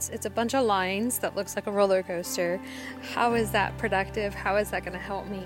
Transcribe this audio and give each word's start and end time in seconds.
It's, 0.00 0.08
it's 0.08 0.24
a 0.24 0.30
bunch 0.30 0.54
of 0.54 0.64
lines 0.64 1.18
that 1.18 1.36
looks 1.36 1.54
like 1.54 1.66
a 1.66 1.70
roller 1.70 2.02
coaster. 2.02 2.58
How 3.12 3.34
is 3.34 3.50
that 3.50 3.76
productive? 3.76 4.32
How 4.32 4.56
is 4.56 4.70
that 4.70 4.82
going 4.82 4.94
to 4.94 4.98
help 4.98 5.26
me? 5.26 5.42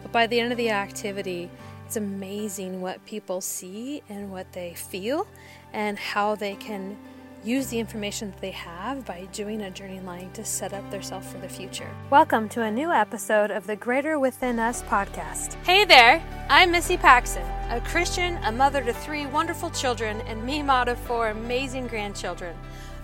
But 0.00 0.12
by 0.12 0.26
the 0.26 0.40
end 0.40 0.50
of 0.50 0.56
the 0.56 0.70
activity, 0.70 1.50
it's 1.84 1.96
amazing 1.96 2.80
what 2.80 3.04
people 3.04 3.42
see 3.42 4.02
and 4.08 4.32
what 4.32 4.50
they 4.54 4.72
feel 4.72 5.26
and 5.74 5.98
how 5.98 6.36
they 6.36 6.54
can 6.54 6.96
use 7.44 7.66
the 7.66 7.78
information 7.78 8.30
that 8.30 8.40
they 8.40 8.52
have 8.52 9.04
by 9.04 9.28
doing 9.30 9.60
a 9.60 9.70
journey 9.70 10.00
line 10.00 10.32
to 10.32 10.42
set 10.42 10.72
up 10.72 10.90
themselves 10.90 11.30
for 11.30 11.36
the 11.40 11.48
future. 11.48 11.94
Welcome 12.08 12.48
to 12.50 12.62
a 12.62 12.70
new 12.70 12.90
episode 12.90 13.50
of 13.50 13.66
the 13.66 13.76
Greater 13.76 14.18
Within 14.18 14.58
Us 14.58 14.82
podcast. 14.84 15.62
Hey 15.66 15.84
there, 15.84 16.22
I'm 16.48 16.70
Missy 16.70 16.96
Paxson, 16.96 17.44
a 17.68 17.78
Christian, 17.82 18.38
a 18.38 18.52
mother 18.52 18.82
to 18.82 18.94
three 18.94 19.26
wonderful 19.26 19.68
children, 19.68 20.22
and 20.22 20.42
me, 20.44 20.62
mom 20.62 20.88
of 20.88 20.98
four 20.98 21.28
amazing 21.28 21.88
grandchildren. 21.88 22.56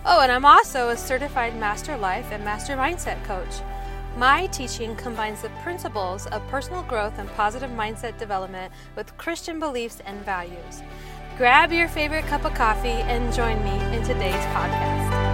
Oh, 0.07 0.21
and 0.21 0.31
I'm 0.31 0.45
also 0.45 0.89
a 0.89 0.97
certified 0.97 1.55
Master 1.59 1.97
Life 1.97 2.27
and 2.31 2.45
Master 2.45 2.77
Mindset 2.77 3.23
coach. 3.23 3.63
My 4.15 4.45
teaching 4.47 4.95
combines 4.95 5.41
the 5.41 5.49
principles 5.63 6.27
of 6.27 6.47
personal 6.47 6.83
growth 6.83 7.17
and 7.17 7.27
positive 7.29 7.71
mindset 7.71 8.19
development 8.19 8.71
with 8.95 9.17
Christian 9.17 9.59
beliefs 9.59 10.03
and 10.05 10.23
values. 10.23 10.83
Grab 11.37 11.73
your 11.73 11.87
favorite 11.87 12.25
cup 12.27 12.45
of 12.45 12.53
coffee 12.53 12.87
and 12.87 13.33
join 13.33 13.57
me 13.63 13.97
in 13.97 14.03
today's 14.03 14.45
podcast. 14.53 15.25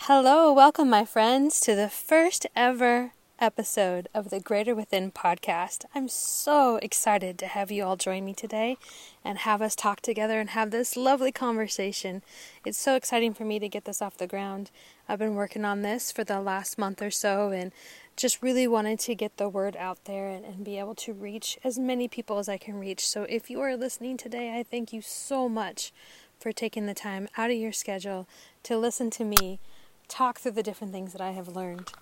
Hello, 0.00 0.52
welcome, 0.52 0.90
my 0.90 1.04
friends, 1.04 1.60
to 1.60 1.76
the 1.76 1.88
first 1.88 2.48
ever 2.56 3.12
episode 3.38 4.08
of 4.14 4.30
the 4.30 4.40
Greater 4.40 4.74
Within 4.74 5.12
podcast. 5.12 5.84
I'm 5.94 6.08
so 6.08 6.76
excited 6.76 7.38
to 7.38 7.46
have 7.46 7.70
you 7.70 7.84
all 7.84 7.96
join 7.96 8.24
me 8.24 8.34
today 8.34 8.76
and 9.24 9.38
have 9.38 9.60
us 9.60 9.74
talk 9.74 10.00
together 10.00 10.40
and 10.40 10.50
have 10.50 10.70
this 10.70 10.96
lovely 10.96 11.32
conversation. 11.32 12.22
It's 12.64 12.78
so 12.78 12.94
exciting 12.94 13.34
for 13.34 13.44
me 13.44 13.58
to 13.58 13.68
get 13.68 13.84
this 13.84 14.00
off 14.00 14.16
the 14.16 14.26
ground. 14.26 14.70
I've 15.08 15.18
been 15.18 15.34
working 15.34 15.64
on 15.64 15.82
this 15.82 16.10
for 16.10 16.24
the 16.24 16.40
last 16.40 16.78
month 16.78 17.02
or 17.02 17.10
so 17.10 17.50
and 17.50 17.72
just 18.16 18.42
really 18.42 18.66
wanted 18.66 18.98
to 19.00 19.14
get 19.14 19.36
the 19.36 19.48
word 19.48 19.76
out 19.76 20.04
there 20.04 20.28
and, 20.28 20.44
and 20.44 20.64
be 20.64 20.78
able 20.78 20.94
to 20.94 21.12
reach 21.12 21.58
as 21.62 21.78
many 21.78 22.08
people 22.08 22.38
as 22.38 22.48
I 22.48 22.56
can 22.56 22.78
reach. 22.78 23.06
So 23.06 23.24
if 23.28 23.50
you 23.50 23.60
are 23.60 23.76
listening 23.76 24.16
today, 24.16 24.58
I 24.58 24.62
thank 24.62 24.92
you 24.92 25.02
so 25.02 25.48
much 25.48 25.92
for 26.38 26.52
taking 26.52 26.86
the 26.86 26.94
time 26.94 27.28
out 27.36 27.50
of 27.50 27.56
your 27.56 27.72
schedule 27.72 28.26
to 28.62 28.78
listen 28.78 29.10
to 29.10 29.24
me 29.24 29.60
talk 30.08 30.38
through 30.38 30.52
the 30.52 30.62
different 30.62 30.92
things 30.92 31.12
that 31.12 31.20
I 31.20 31.32
have 31.32 31.48
learned. 31.48 31.92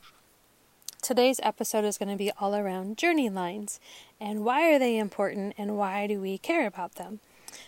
Today's 1.05 1.39
episode 1.43 1.85
is 1.85 1.99
going 1.99 2.09
to 2.09 2.17
be 2.17 2.33
all 2.41 2.55
around 2.55 2.97
journey 2.97 3.29
lines 3.29 3.79
and 4.19 4.43
why 4.43 4.73
are 4.73 4.79
they 4.79 4.97
important 4.97 5.53
and 5.59 5.77
why 5.77 6.07
do 6.07 6.19
we 6.19 6.39
care 6.39 6.67
about 6.67 6.95
them. 6.95 7.21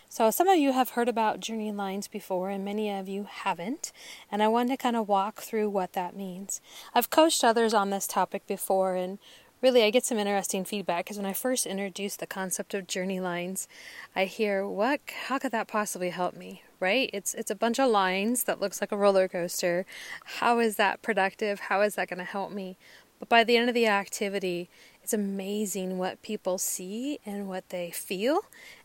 So, 0.09 0.31
some 0.31 0.49
of 0.49 0.57
you 0.57 0.73
have 0.73 0.89
heard 0.91 1.07
about 1.07 1.41
journey 1.41 1.71
lines 1.71 2.09
before, 2.09 2.49
and 2.49 2.65
many 2.65 2.91
of 2.91 3.11
you 3.11 3.27
haven't. 3.31 3.93
And 4.33 4.43
I 4.43 4.49
wanted 4.49 4.71
to 4.71 4.83
kind 4.83 4.97
of 4.97 5.07
walk 5.07 5.43
through 5.43 5.69
what 5.69 5.93
that 5.93 6.17
means. 6.17 6.63
I've 6.95 7.11
coached 7.11 7.45
others 7.45 7.75
on 7.75 7.91
this 7.91 8.07
topic 8.07 8.47
before, 8.47 8.95
and 8.95 9.19
really 9.61 9.83
I 9.83 9.91
get 9.91 10.07
some 10.07 10.19
interesting 10.19 10.65
feedback 10.65 11.05
because 11.05 11.19
when 11.19 11.27
I 11.27 11.35
first 11.35 11.67
introduced 11.67 12.21
the 12.21 12.27
concept 12.27 12.73
of 12.73 12.87
journey 12.87 13.21
lines, 13.21 13.69
I 14.15 14.25
hear, 14.25 14.67
"What? 14.67 15.03
How 15.27 15.39
could 15.39 15.53
that 15.53 15.69
possibly 15.69 16.09
help 16.09 16.35
me?" 16.35 16.63
Right? 16.81 17.11
It's 17.13 17.35
it's 17.35 17.51
a 17.51 17.55
bunch 17.55 17.79
of 17.79 17.91
lines 17.91 18.45
that 18.45 18.61
looks 18.61 18.81
like 18.81 18.93
a 18.93 18.97
roller 18.97 19.29
coaster. 19.29 19.85
How 20.25 20.59
is 20.59 20.77
that 20.77 21.03
productive? 21.03 21.61
How 21.61 21.83
is 21.83 21.97
that 21.97 22.09
going 22.09 22.19
to 22.19 22.25
help 22.25 22.51
me? 22.51 22.79
But 23.19 23.29
by 23.29 23.45
the 23.45 23.57
end 23.57 23.69
of 23.69 23.75
the 23.75 23.87
activity, 23.87 24.69
it's 25.03 25.13
amazing 25.13 25.99
what 25.99 26.23
people 26.23 26.59
see 26.59 27.21
and 27.25 27.49
what 27.49 27.69
they 27.71 27.91
feel 27.91 28.41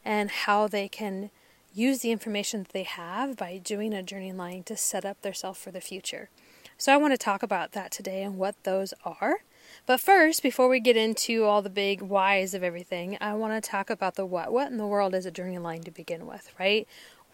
and 0.06 0.30
how 0.30 0.68
they 0.68 0.88
can 0.88 1.32
use 1.74 2.00
the 2.00 2.12
information 2.12 2.64
that 2.64 2.74
they 2.74 2.84
have 2.84 3.38
by 3.38 3.58
doing 3.58 3.94
a 3.94 4.04
journey 4.04 4.34
line 4.34 4.64
to 4.64 4.78
set 4.78 5.06
up 5.06 5.22
themselves 5.22 5.60
for 5.60 5.72
the 5.72 5.82
future. 5.82 6.30
So 6.78 6.94
I 6.94 6.98
want 6.98 7.14
to 7.14 7.18
talk 7.18 7.44
about 7.44 7.74
that 7.74 7.92
today 7.92 8.24
and 8.24 8.38
what 8.38 8.56
those 8.64 8.94
are. 9.06 9.44
But 9.86 10.00
first, 10.00 10.44
before 10.44 10.68
we 10.68 10.80
get 10.80 10.98
into 10.98 11.44
all 11.44 11.62
the 11.62 11.70
big 11.70 12.02
whys 12.02 12.54
of 12.54 12.64
everything, 12.64 13.18
I 13.22 13.34
want 13.34 13.62
to 13.62 13.70
talk 13.70 13.90
about 13.90 14.16
the 14.16 14.26
what. 14.26 14.52
What 14.52 14.72
in 14.72 14.78
the 14.78 14.88
world 14.88 15.14
is 15.14 15.26
a 15.26 15.32
journey 15.32 15.60
line 15.60 15.82
to 15.84 15.92
begin 15.92 16.26
with, 16.26 16.52
right? 16.60 16.88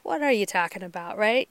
What 0.03 0.21
are 0.21 0.31
you 0.31 0.45
talking 0.45 0.83
about, 0.83 1.17
right? 1.17 1.49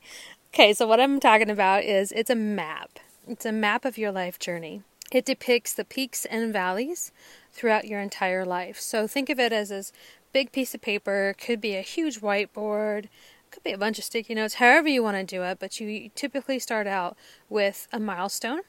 Okay, 0.54 0.72
so 0.72 0.86
what 0.86 1.00
I'm 1.00 1.20
talking 1.20 1.50
about 1.50 1.84
is 1.84 2.12
it's 2.12 2.30
a 2.30 2.34
map. 2.34 2.98
It's 3.26 3.44
a 3.46 3.52
map 3.52 3.84
of 3.84 3.98
your 3.98 4.12
life 4.12 4.38
journey. 4.38 4.82
It 5.12 5.24
depicts 5.24 5.72
the 5.72 5.84
peaks 5.84 6.24
and 6.24 6.52
valleys 6.52 7.12
throughout 7.52 7.86
your 7.86 8.00
entire 8.00 8.44
life. 8.44 8.80
So 8.80 9.06
think 9.06 9.30
of 9.30 9.38
it 9.38 9.52
as 9.52 9.68
this 9.68 9.92
big 10.32 10.52
piece 10.52 10.74
of 10.74 10.82
paper, 10.82 11.34
could 11.38 11.60
be 11.60 11.76
a 11.76 11.82
huge 11.82 12.20
whiteboard, 12.20 13.08
could 13.50 13.62
be 13.62 13.72
a 13.72 13.78
bunch 13.78 13.98
of 13.98 14.04
sticky 14.04 14.34
notes, 14.34 14.54
however 14.54 14.88
you 14.88 15.02
want 15.02 15.16
to 15.16 15.24
do 15.24 15.42
it, 15.42 15.58
but 15.58 15.80
you 15.80 16.10
typically 16.14 16.58
start 16.58 16.86
out 16.86 17.16
with 17.48 17.86
a 17.92 18.00
milestone. 18.00 18.60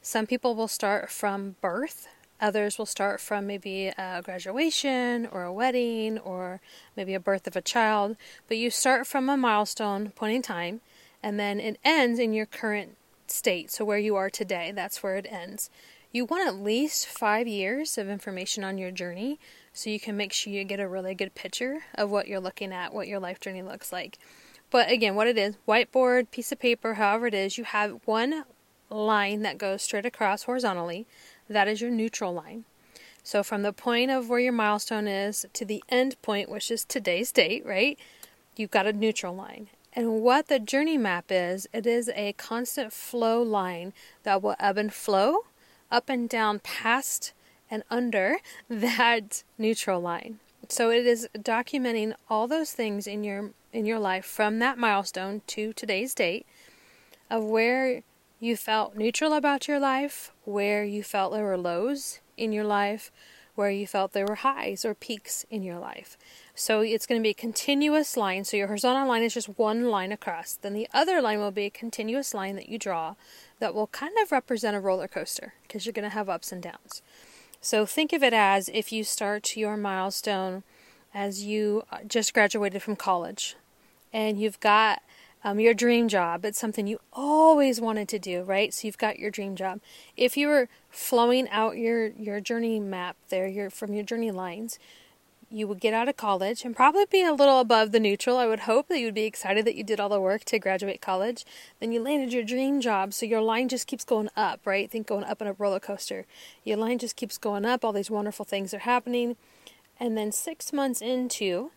Some 0.00 0.26
people 0.26 0.54
will 0.54 0.68
start 0.68 1.10
from 1.10 1.56
birth, 1.60 2.08
others 2.40 2.78
will 2.78 2.86
start 2.86 3.20
from 3.20 3.46
maybe 3.46 3.88
a 3.88 4.22
graduation 4.24 5.28
or 5.30 5.42
a 5.42 5.52
wedding 5.52 6.18
or 6.18 6.60
maybe 6.96 7.14
a 7.14 7.20
birth 7.20 7.46
of 7.46 7.56
a 7.56 7.60
child, 7.60 8.16
but 8.48 8.56
you 8.56 8.70
start 8.70 9.06
from 9.06 9.28
a 9.28 9.36
milestone 9.36 10.10
point 10.10 10.34
in 10.34 10.42
time 10.42 10.80
and 11.22 11.38
then 11.38 11.60
it 11.60 11.78
ends 11.84 12.18
in 12.18 12.32
your 12.32 12.46
current 12.46 12.96
state, 13.32 13.70
so 13.70 13.84
where 13.84 13.98
you 13.98 14.16
are 14.16 14.30
today, 14.30 14.72
that's 14.74 15.02
where 15.02 15.16
it 15.16 15.26
ends. 15.30 15.70
You 16.12 16.26
want 16.26 16.46
at 16.46 16.56
least 16.56 17.06
five 17.06 17.48
years 17.48 17.96
of 17.96 18.08
information 18.08 18.64
on 18.64 18.76
your 18.76 18.90
journey 18.90 19.40
so 19.72 19.88
you 19.88 19.98
can 19.98 20.16
make 20.16 20.32
sure 20.32 20.52
you 20.52 20.62
get 20.64 20.78
a 20.78 20.86
really 20.86 21.14
good 21.14 21.34
picture 21.34 21.84
of 21.94 22.10
what 22.10 22.28
you're 22.28 22.38
looking 22.38 22.72
at, 22.72 22.92
what 22.92 23.08
your 23.08 23.18
life 23.18 23.40
journey 23.40 23.62
looks 23.62 23.92
like. 23.92 24.18
But 24.70 24.90
again, 24.90 25.14
what 25.14 25.26
it 25.26 25.38
is 25.38 25.56
whiteboard, 25.66 26.30
piece 26.30 26.52
of 26.52 26.58
paper, 26.58 26.94
however 26.94 27.26
it 27.26 27.34
is, 27.34 27.56
you 27.56 27.64
have 27.64 28.00
one 28.04 28.44
line 28.90 29.42
that 29.42 29.58
goes 29.58 29.82
straight 29.82 30.06
across 30.06 30.42
horizontally. 30.42 31.06
That 31.48 31.68
is 31.68 31.80
your 31.80 31.90
neutral 31.90 32.34
line. 32.34 32.64
So 33.22 33.42
from 33.42 33.62
the 33.62 33.72
point 33.72 34.10
of 34.10 34.28
where 34.28 34.40
your 34.40 34.52
milestone 34.52 35.06
is 35.06 35.46
to 35.52 35.64
the 35.64 35.82
end 35.88 36.20
point, 36.22 36.50
which 36.50 36.70
is 36.70 36.84
today's 36.84 37.32
date, 37.32 37.64
right? 37.64 37.98
You've 38.56 38.70
got 38.70 38.86
a 38.86 38.92
neutral 38.92 39.34
line. 39.34 39.68
And 39.94 40.22
what 40.22 40.48
the 40.48 40.58
journey 40.58 40.96
map 40.96 41.26
is, 41.30 41.68
it 41.72 41.86
is 41.86 42.10
a 42.14 42.32
constant 42.34 42.92
flow 42.92 43.42
line 43.42 43.92
that 44.22 44.42
will 44.42 44.56
ebb 44.58 44.78
and 44.78 44.92
flow 44.92 45.44
up 45.90 46.08
and 46.08 46.28
down 46.28 46.60
past 46.60 47.32
and 47.70 47.82
under 47.90 48.36
that 48.68 49.42
neutral 49.58 50.00
line. 50.00 50.38
So 50.68 50.90
it 50.90 51.06
is 51.06 51.28
documenting 51.36 52.14
all 52.30 52.48
those 52.48 52.72
things 52.72 53.06
in 53.06 53.24
your 53.24 53.50
in 53.72 53.86
your 53.86 53.98
life 53.98 54.24
from 54.26 54.58
that 54.58 54.76
milestone 54.76 55.40
to 55.46 55.72
today's 55.72 56.14
date 56.14 56.46
of 57.30 57.42
where 57.42 58.02
you 58.38 58.56
felt 58.56 58.96
neutral 58.96 59.32
about 59.32 59.66
your 59.66 59.80
life, 59.80 60.30
where 60.44 60.84
you 60.84 61.02
felt 61.02 61.32
there 61.32 61.44
were 61.44 61.56
lows 61.56 62.20
in 62.36 62.52
your 62.52 62.64
life, 62.64 63.10
where 63.54 63.70
you 63.70 63.86
felt 63.86 64.12
there 64.12 64.26
were 64.26 64.36
highs 64.36 64.84
or 64.84 64.94
peaks 64.94 65.44
in 65.50 65.62
your 65.62 65.78
life. 65.78 66.16
So 66.54 66.80
it's 66.80 67.06
going 67.06 67.20
to 67.20 67.22
be 67.22 67.30
a 67.30 67.34
continuous 67.34 68.16
line. 68.16 68.44
So 68.44 68.56
your 68.56 68.68
horizontal 68.68 69.06
line 69.06 69.22
is 69.22 69.34
just 69.34 69.58
one 69.58 69.88
line 69.88 70.12
across. 70.12 70.54
Then 70.54 70.74
the 70.74 70.88
other 70.94 71.20
line 71.20 71.38
will 71.38 71.50
be 71.50 71.66
a 71.66 71.70
continuous 71.70 72.32
line 72.32 72.56
that 72.56 72.68
you 72.68 72.78
draw 72.78 73.14
that 73.58 73.74
will 73.74 73.88
kind 73.88 74.14
of 74.22 74.32
represent 74.32 74.76
a 74.76 74.80
roller 74.80 75.08
coaster 75.08 75.54
because 75.62 75.84
you're 75.84 75.92
going 75.92 76.08
to 76.08 76.14
have 76.14 76.28
ups 76.28 76.52
and 76.52 76.62
downs. 76.62 77.02
So 77.60 77.86
think 77.86 78.12
of 78.12 78.22
it 78.22 78.32
as 78.32 78.68
if 78.72 78.90
you 78.90 79.04
start 79.04 79.56
your 79.56 79.76
milestone 79.76 80.64
as 81.14 81.44
you 81.44 81.84
uh, 81.92 81.98
just 82.06 82.34
graduated 82.34 82.82
from 82.82 82.96
college 82.96 83.54
and 84.12 84.40
you've 84.40 84.60
got 84.60 85.02
um, 85.44 85.60
your 85.60 85.74
dream 85.74 86.08
job. 86.08 86.44
It's 86.44 86.60
something 86.60 86.86
you 86.86 87.00
always 87.12 87.80
wanted 87.80 88.08
to 88.08 88.18
do, 88.18 88.42
right? 88.42 88.72
So 88.72 88.86
you've 88.86 88.98
got 88.98 89.18
your 89.18 89.30
dream 89.30 89.56
job. 89.56 89.80
If 90.16 90.36
you 90.36 90.48
were 90.48 90.68
flowing 90.90 91.48
out 91.50 91.76
your, 91.76 92.08
your 92.08 92.40
journey 92.40 92.78
map 92.80 93.16
there, 93.28 93.46
your 93.46 93.70
from 93.70 93.92
your 93.94 94.04
journey 94.04 94.30
lines, 94.30 94.78
you 95.52 95.68
would 95.68 95.80
get 95.80 95.92
out 95.92 96.08
of 96.08 96.16
college 96.16 96.64
and 96.64 96.74
probably 96.74 97.04
be 97.04 97.22
a 97.22 97.32
little 97.32 97.60
above 97.60 97.92
the 97.92 98.00
neutral. 98.00 98.38
I 98.38 98.46
would 98.46 98.60
hope 98.60 98.88
that 98.88 98.98
you 98.98 99.06
would 99.06 99.14
be 99.14 99.24
excited 99.24 99.64
that 99.66 99.74
you 99.74 99.84
did 99.84 100.00
all 100.00 100.08
the 100.08 100.20
work 100.20 100.44
to 100.46 100.58
graduate 100.58 101.02
college. 101.02 101.44
Then 101.78 101.92
you 101.92 102.02
landed 102.02 102.32
your 102.32 102.42
dream 102.42 102.80
job, 102.80 103.12
so 103.12 103.26
your 103.26 103.42
line 103.42 103.68
just 103.68 103.86
keeps 103.86 104.04
going 104.04 104.30
up, 104.34 104.60
right? 104.64 104.90
Think 104.90 105.06
going 105.06 105.24
up 105.24 105.42
on 105.42 105.48
a 105.48 105.52
roller 105.52 105.80
coaster. 105.80 106.24
Your 106.64 106.78
line 106.78 106.98
just 106.98 107.16
keeps 107.16 107.36
going 107.36 107.66
up, 107.66 107.84
all 107.84 107.92
these 107.92 108.10
wonderful 108.10 108.46
things 108.46 108.72
are 108.72 108.80
happening. 108.80 109.36
And 110.00 110.16
then 110.16 110.32
six 110.32 110.72
months 110.72 111.02
into 111.02 111.70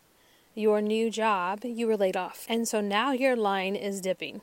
your 0.55 0.81
new 0.81 1.11
job, 1.11 1.59
you 1.63 1.85
were 1.85 1.97
laid 1.97 2.17
off. 2.17 2.45
And 2.49 2.67
so 2.67 2.81
now 2.81 3.11
your 3.11 3.35
line 3.35 3.75
is 3.75 4.01
dipping. 4.01 4.41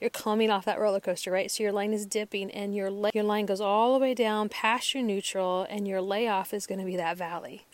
You're 0.00 0.10
coming 0.10 0.50
off 0.50 0.64
that 0.66 0.78
roller 0.78 1.00
coaster, 1.00 1.30
right? 1.30 1.50
So 1.50 1.62
your 1.62 1.72
line 1.72 1.92
is 1.92 2.06
dipping 2.06 2.50
and 2.50 2.74
your 2.74 2.90
your 3.12 3.24
line 3.24 3.46
goes 3.46 3.60
all 3.60 3.94
the 3.94 4.00
way 4.00 4.14
down 4.14 4.48
past 4.48 4.94
your 4.94 5.02
neutral 5.02 5.66
and 5.68 5.88
your 5.88 6.00
layoff 6.00 6.52
is 6.54 6.66
going 6.66 6.80
to 6.80 6.86
be 6.86 6.96
that 6.96 7.16
valley 7.16 7.64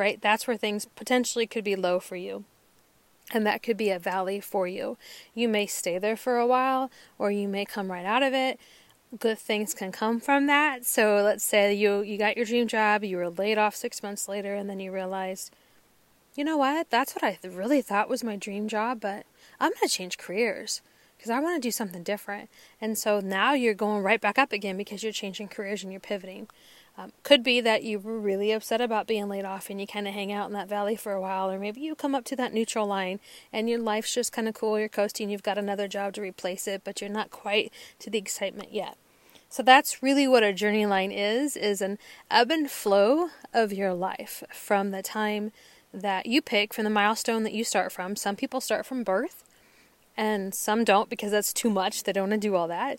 right? 0.00 0.20
That's 0.20 0.46
where 0.46 0.56
things 0.56 0.86
potentially 0.96 1.46
could 1.46 1.62
be 1.62 1.76
low 1.76 2.00
for 2.00 2.16
you. 2.16 2.44
And 3.32 3.46
that 3.46 3.62
could 3.62 3.76
be 3.76 3.90
a 3.90 3.98
valley 3.98 4.40
for 4.40 4.66
you. 4.66 4.96
You 5.34 5.48
may 5.48 5.66
stay 5.66 5.98
there 5.98 6.16
for 6.16 6.38
a 6.38 6.46
while 6.46 6.90
or 7.18 7.30
you 7.30 7.46
may 7.46 7.64
come 7.64 7.90
right 7.90 8.06
out 8.06 8.22
of 8.22 8.32
it. 8.34 8.58
Good 9.18 9.38
things 9.38 9.74
can 9.74 9.92
come 9.92 10.18
from 10.18 10.46
that. 10.46 10.86
So 10.86 11.20
let's 11.22 11.44
say 11.44 11.74
you 11.74 12.00
you 12.00 12.16
got 12.16 12.36
your 12.36 12.46
dream 12.46 12.66
job, 12.66 13.04
you 13.04 13.16
were 13.18 13.28
laid 13.28 13.58
off 13.58 13.76
6 13.76 14.02
months 14.02 14.28
later 14.28 14.54
and 14.54 14.70
then 14.70 14.80
you 14.80 14.90
realized, 14.90 15.54
"You 16.40 16.46
know 16.46 16.56
what? 16.56 16.88
That's 16.88 17.14
what 17.14 17.22
I 17.22 17.38
really 17.46 17.82
thought 17.82 18.08
was 18.08 18.24
my 18.24 18.34
dream 18.34 18.66
job, 18.66 18.98
but 18.98 19.26
I'm 19.60 19.72
going 19.72 19.86
to 19.86 19.88
change 19.94 20.16
careers 20.16 20.80
because 21.18 21.28
I 21.28 21.38
want 21.38 21.62
to 21.62 21.68
do 21.68 21.70
something 21.70 22.02
different. 22.02 22.48
And 22.80 22.96
so 22.96 23.20
now 23.20 23.52
you're 23.52 23.74
going 23.74 24.02
right 24.02 24.22
back 24.22 24.38
up 24.38 24.50
again 24.50 24.78
because 24.78 25.02
you're 25.02 25.12
changing 25.12 25.48
careers 25.48 25.82
and 25.82 25.92
you're 25.92 26.00
pivoting. 26.00 26.48
Um, 26.96 27.12
could 27.24 27.42
be 27.42 27.60
that 27.60 27.82
you 27.82 27.98
were 27.98 28.18
really 28.18 28.52
upset 28.52 28.80
about 28.80 29.06
being 29.06 29.28
laid 29.28 29.44
off 29.44 29.68
and 29.68 29.78
you 29.78 29.86
kind 29.86 30.08
of 30.08 30.14
hang 30.14 30.32
out 30.32 30.46
in 30.46 30.54
that 30.54 30.66
valley 30.66 30.96
for 30.96 31.12
a 31.12 31.20
while, 31.20 31.50
or 31.50 31.58
maybe 31.58 31.82
you 31.82 31.94
come 31.94 32.14
up 32.14 32.24
to 32.24 32.36
that 32.36 32.54
neutral 32.54 32.86
line 32.86 33.20
and 33.52 33.68
your 33.68 33.78
life's 33.78 34.14
just 34.14 34.32
kind 34.32 34.48
of 34.48 34.54
cool, 34.54 34.78
you're 34.78 34.88
coasting, 34.88 35.28
you've 35.28 35.42
got 35.42 35.58
another 35.58 35.88
job 35.88 36.14
to 36.14 36.22
replace 36.22 36.66
it, 36.66 36.80
but 36.84 37.02
you're 37.02 37.10
not 37.10 37.30
quite 37.30 37.70
to 37.98 38.08
the 38.08 38.16
excitement 38.16 38.72
yet. 38.72 38.96
So 39.50 39.62
that's 39.62 40.02
really 40.02 40.26
what 40.26 40.42
a 40.42 40.54
journey 40.54 40.86
line 40.86 41.12
is, 41.12 41.54
is 41.54 41.82
an 41.82 41.98
ebb 42.30 42.50
and 42.50 42.70
flow 42.70 43.28
of 43.52 43.74
your 43.74 43.92
life 43.92 44.42
from 44.54 44.90
the 44.90 45.02
time 45.02 45.52
that 45.92 46.26
you 46.26 46.42
pick, 46.42 46.72
from 46.72 46.84
the 46.84 46.90
milestone 46.90 47.42
that 47.42 47.52
you 47.52 47.64
start 47.64 47.92
from. 47.92 48.16
Some 48.16 48.36
people 48.36 48.60
start 48.60 48.86
from 48.86 49.02
birth, 49.02 49.44
and 50.16 50.54
some 50.54 50.84
don't 50.84 51.08
because 51.08 51.32
that's 51.32 51.52
too 51.52 51.70
much. 51.70 52.04
They 52.04 52.12
don't 52.12 52.30
want 52.30 52.42
to 52.42 52.48
do 52.48 52.54
all 52.54 52.68
that. 52.68 52.98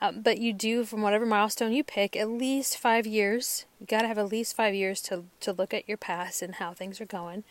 Um, 0.00 0.20
but 0.20 0.38
you 0.38 0.52
do, 0.52 0.84
from 0.84 1.02
whatever 1.02 1.24
milestone 1.24 1.72
you 1.72 1.84
pick, 1.84 2.16
at 2.16 2.28
least 2.28 2.76
five 2.76 3.06
years. 3.06 3.66
You 3.78 3.86
got 3.86 4.02
to 4.02 4.08
have 4.08 4.18
at 4.18 4.32
least 4.32 4.56
five 4.56 4.74
years 4.74 5.00
to 5.02 5.24
to 5.40 5.52
look 5.52 5.72
at 5.72 5.88
your 5.88 5.96
past 5.96 6.42
and 6.42 6.56
how 6.56 6.72
things 6.72 7.00
are 7.00 7.06
going, 7.06 7.44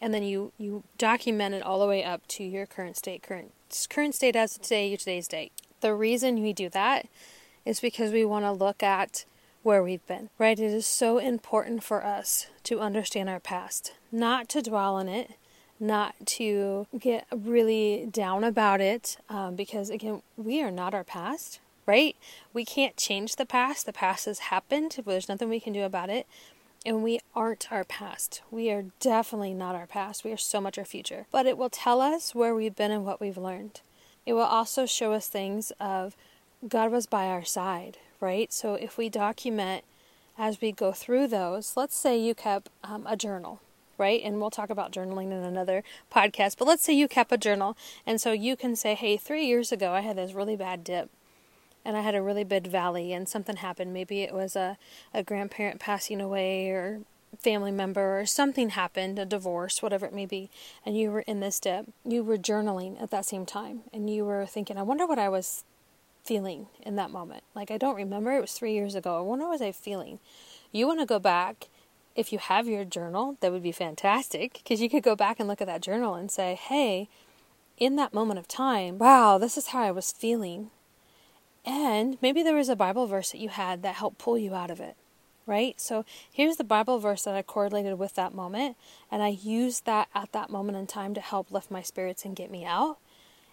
and 0.00 0.14
then 0.14 0.22
you 0.22 0.52
you 0.56 0.84
document 0.96 1.54
it 1.54 1.62
all 1.62 1.78
the 1.78 1.86
way 1.86 2.02
up 2.02 2.26
to 2.28 2.44
your 2.44 2.64
current 2.64 2.96
state, 2.96 3.22
current 3.22 3.52
current 3.90 4.14
state 4.14 4.34
as 4.34 4.56
of 4.56 4.62
today, 4.62 4.88
your 4.88 4.96
today's 4.96 5.28
date. 5.28 5.52
The 5.82 5.94
reason 5.94 6.42
we 6.42 6.54
do 6.54 6.70
that 6.70 7.06
is 7.66 7.80
because 7.80 8.12
we 8.12 8.24
want 8.24 8.46
to 8.46 8.52
look 8.52 8.82
at 8.82 9.26
where 9.62 9.82
we've 9.82 10.06
been. 10.06 10.30
Right? 10.38 10.58
It 10.58 10.72
is 10.72 10.86
so 10.86 11.18
important 11.18 11.82
for 11.82 12.04
us 12.04 12.48
to 12.64 12.80
understand 12.80 13.28
our 13.28 13.40
past, 13.40 13.94
not 14.10 14.48
to 14.50 14.62
dwell 14.62 14.96
on 14.96 15.08
it, 15.08 15.32
not 15.78 16.14
to 16.26 16.86
get 16.98 17.26
really 17.34 18.08
down 18.10 18.44
about 18.44 18.80
it, 18.80 19.16
um, 19.28 19.56
because 19.56 19.90
again, 19.90 20.22
we 20.36 20.62
are 20.62 20.70
not 20.70 20.94
our 20.94 21.04
past 21.04 21.60
right? 21.90 22.14
We 22.52 22.64
can't 22.64 22.96
change 22.96 23.34
the 23.34 23.44
past. 23.44 23.84
The 23.84 23.92
past 23.92 24.26
has 24.26 24.38
happened. 24.38 24.96
There's 25.04 25.28
nothing 25.28 25.48
we 25.48 25.58
can 25.58 25.72
do 25.72 25.82
about 25.82 26.08
it. 26.08 26.24
And 26.86 27.02
we 27.02 27.18
aren't 27.34 27.70
our 27.72 27.82
past. 27.82 28.42
We 28.48 28.70
are 28.70 28.84
definitely 29.00 29.54
not 29.54 29.74
our 29.74 29.88
past. 29.88 30.22
We 30.22 30.30
are 30.30 30.36
so 30.36 30.60
much 30.60 30.78
our 30.78 30.84
future. 30.84 31.26
But 31.32 31.46
it 31.46 31.58
will 31.58 31.68
tell 31.68 32.00
us 32.00 32.32
where 32.32 32.54
we've 32.54 32.76
been 32.76 32.92
and 32.92 33.04
what 33.04 33.20
we've 33.20 33.36
learned. 33.36 33.80
It 34.24 34.34
will 34.34 34.42
also 34.42 34.86
show 34.86 35.12
us 35.12 35.26
things 35.26 35.72
of 35.80 36.14
God 36.66 36.92
was 36.92 37.06
by 37.06 37.26
our 37.26 37.44
side, 37.44 37.98
right? 38.20 38.52
So 38.52 38.74
if 38.74 38.98
we 38.98 39.08
document 39.08 39.84
as 40.38 40.60
we 40.60 40.72
go 40.72 40.92
through 40.92 41.28
those, 41.28 41.76
let's 41.76 41.96
say 41.96 42.18
you 42.18 42.34
kept 42.34 42.70
um, 42.84 43.06
a 43.06 43.16
journal, 43.16 43.60
right? 43.98 44.20
And 44.22 44.40
we'll 44.40 44.50
talk 44.50 44.70
about 44.70 44.92
journaling 44.92 45.26
in 45.26 45.44
another 45.44 45.82
podcast, 46.12 46.56
but 46.58 46.68
let's 46.68 46.82
say 46.82 46.92
you 46.92 47.08
kept 47.08 47.32
a 47.32 47.38
journal. 47.38 47.76
And 48.06 48.20
so 48.20 48.32
you 48.32 48.56
can 48.56 48.76
say, 48.76 48.94
hey, 48.94 49.16
three 49.16 49.44
years 49.44 49.72
ago 49.72 49.92
I 49.92 50.00
had 50.00 50.16
this 50.16 50.32
really 50.32 50.56
bad 50.56 50.84
dip 50.84 51.10
and 51.84 51.96
I 51.96 52.02
had 52.02 52.14
a 52.14 52.22
really 52.22 52.44
big 52.44 52.66
valley 52.66 53.12
and 53.12 53.28
something 53.28 53.56
happened. 53.56 53.92
Maybe 53.92 54.22
it 54.22 54.34
was 54.34 54.56
a, 54.56 54.76
a 55.14 55.22
grandparent 55.22 55.80
passing 55.80 56.20
away 56.20 56.68
or 56.70 57.00
family 57.38 57.70
member 57.70 58.20
or 58.20 58.26
something 58.26 58.70
happened, 58.70 59.18
a 59.18 59.24
divorce, 59.24 59.82
whatever 59.82 60.04
it 60.04 60.12
may 60.12 60.26
be, 60.26 60.50
and 60.84 60.96
you 60.98 61.10
were 61.10 61.20
in 61.20 61.40
this 61.40 61.60
dip. 61.60 61.86
You 62.04 62.24
were 62.24 62.36
journaling 62.36 63.00
at 63.00 63.10
that 63.10 63.24
same 63.24 63.46
time 63.46 63.82
and 63.92 64.10
you 64.10 64.24
were 64.24 64.46
thinking, 64.46 64.76
I 64.76 64.82
wonder 64.82 65.06
what 65.06 65.18
I 65.18 65.28
was 65.28 65.64
feeling 66.30 66.68
in 66.82 66.94
that 66.96 67.10
moment. 67.10 67.42
Like 67.54 67.70
I 67.70 67.78
don't 67.78 67.96
remember, 67.96 68.32
it 68.32 68.40
was 68.40 68.52
three 68.52 68.72
years 68.72 68.94
ago. 68.94 69.22
What 69.22 69.40
was 69.40 69.60
I 69.60 69.72
feeling. 69.72 70.20
You 70.70 70.86
want 70.86 71.00
to 71.00 71.06
go 71.06 71.18
back 71.18 71.68
if 72.14 72.32
you 72.32 72.38
have 72.38 72.68
your 72.68 72.84
journal, 72.84 73.36
that 73.40 73.50
would 73.50 73.62
be 73.62 73.72
fantastic 73.72 74.54
because 74.54 74.80
you 74.80 74.88
could 74.88 75.02
go 75.02 75.16
back 75.16 75.40
and 75.40 75.48
look 75.48 75.60
at 75.60 75.66
that 75.66 75.82
journal 75.82 76.14
and 76.14 76.30
say, 76.30 76.54
hey, 76.54 77.08
in 77.78 77.96
that 77.96 78.14
moment 78.14 78.38
of 78.38 78.46
time, 78.46 78.98
wow, 78.98 79.38
this 79.38 79.56
is 79.56 79.68
how 79.68 79.82
I 79.82 79.90
was 79.90 80.12
feeling 80.12 80.70
and 81.64 82.16
maybe 82.22 82.42
there 82.42 82.56
was 82.56 82.68
a 82.68 82.76
Bible 82.76 83.06
verse 83.06 83.32
that 83.32 83.40
you 83.40 83.48
had 83.48 83.82
that 83.82 83.96
helped 83.96 84.18
pull 84.18 84.38
you 84.38 84.54
out 84.54 84.70
of 84.70 84.80
it, 84.80 84.96
right? 85.46 85.78
So 85.80 86.04
here's 86.32 86.56
the 86.56 86.64
Bible 86.64 86.98
verse 86.98 87.24
that 87.24 87.34
I 87.34 87.42
correlated 87.42 87.98
with 87.98 88.14
that 88.14 88.34
moment, 88.34 88.76
and 89.10 89.22
I 89.22 89.28
used 89.28 89.84
that 89.84 90.08
at 90.14 90.32
that 90.32 90.50
moment 90.50 90.78
in 90.78 90.86
time 90.86 91.14
to 91.14 91.20
help 91.20 91.50
lift 91.50 91.70
my 91.70 91.82
spirits 91.82 92.24
and 92.24 92.36
get 92.36 92.50
me 92.50 92.64
out. 92.64 92.98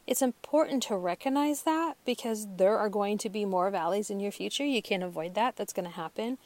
It's 0.07 0.21
important 0.21 0.83
to 0.83 0.95
recognize 0.95 1.63
that 1.63 1.98
because 2.06 2.48
there 2.56 2.77
are 2.77 2.88
going 2.88 3.18
to 3.19 3.30
be 3.30 3.44
more 3.44 3.69
valleys 3.69 4.09
in 4.09 4.21
your 4.21 4.31
future. 4.31 4.63
You 4.63 4.81
can't 4.81 5.04
avoid 5.04 5.36
that, 5.36 5.57
that's 5.57 5.74
going 5.74 5.88
to 5.88 5.95
happen. 5.95 6.38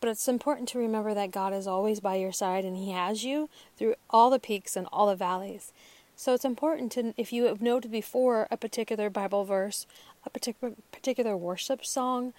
But 0.00 0.10
it's 0.10 0.26
important 0.26 0.68
to 0.70 0.78
remember 0.78 1.14
that 1.14 1.30
God 1.30 1.54
is 1.54 1.68
always 1.68 2.00
by 2.00 2.16
your 2.16 2.32
side 2.32 2.64
and 2.64 2.76
He 2.76 2.90
has 2.90 3.24
you 3.24 3.48
through 3.78 3.94
all 4.10 4.30
the 4.30 4.40
peaks 4.40 4.74
and 4.74 4.88
all 4.92 5.06
the 5.06 5.14
valleys. 5.14 5.72
So 6.16 6.34
it's 6.34 6.44
important 6.44 6.90
to, 6.92 7.14
if 7.16 7.32
you 7.32 7.44
have 7.44 7.62
noted 7.62 7.92
before 7.92 8.48
a 8.50 8.56
particular 8.56 9.08
Bible 9.10 9.44
verse, 9.44 9.86
a 10.26 10.30
particular 10.30 10.74
particular 10.90 11.36
worship 11.36 11.86
song, 11.86 12.32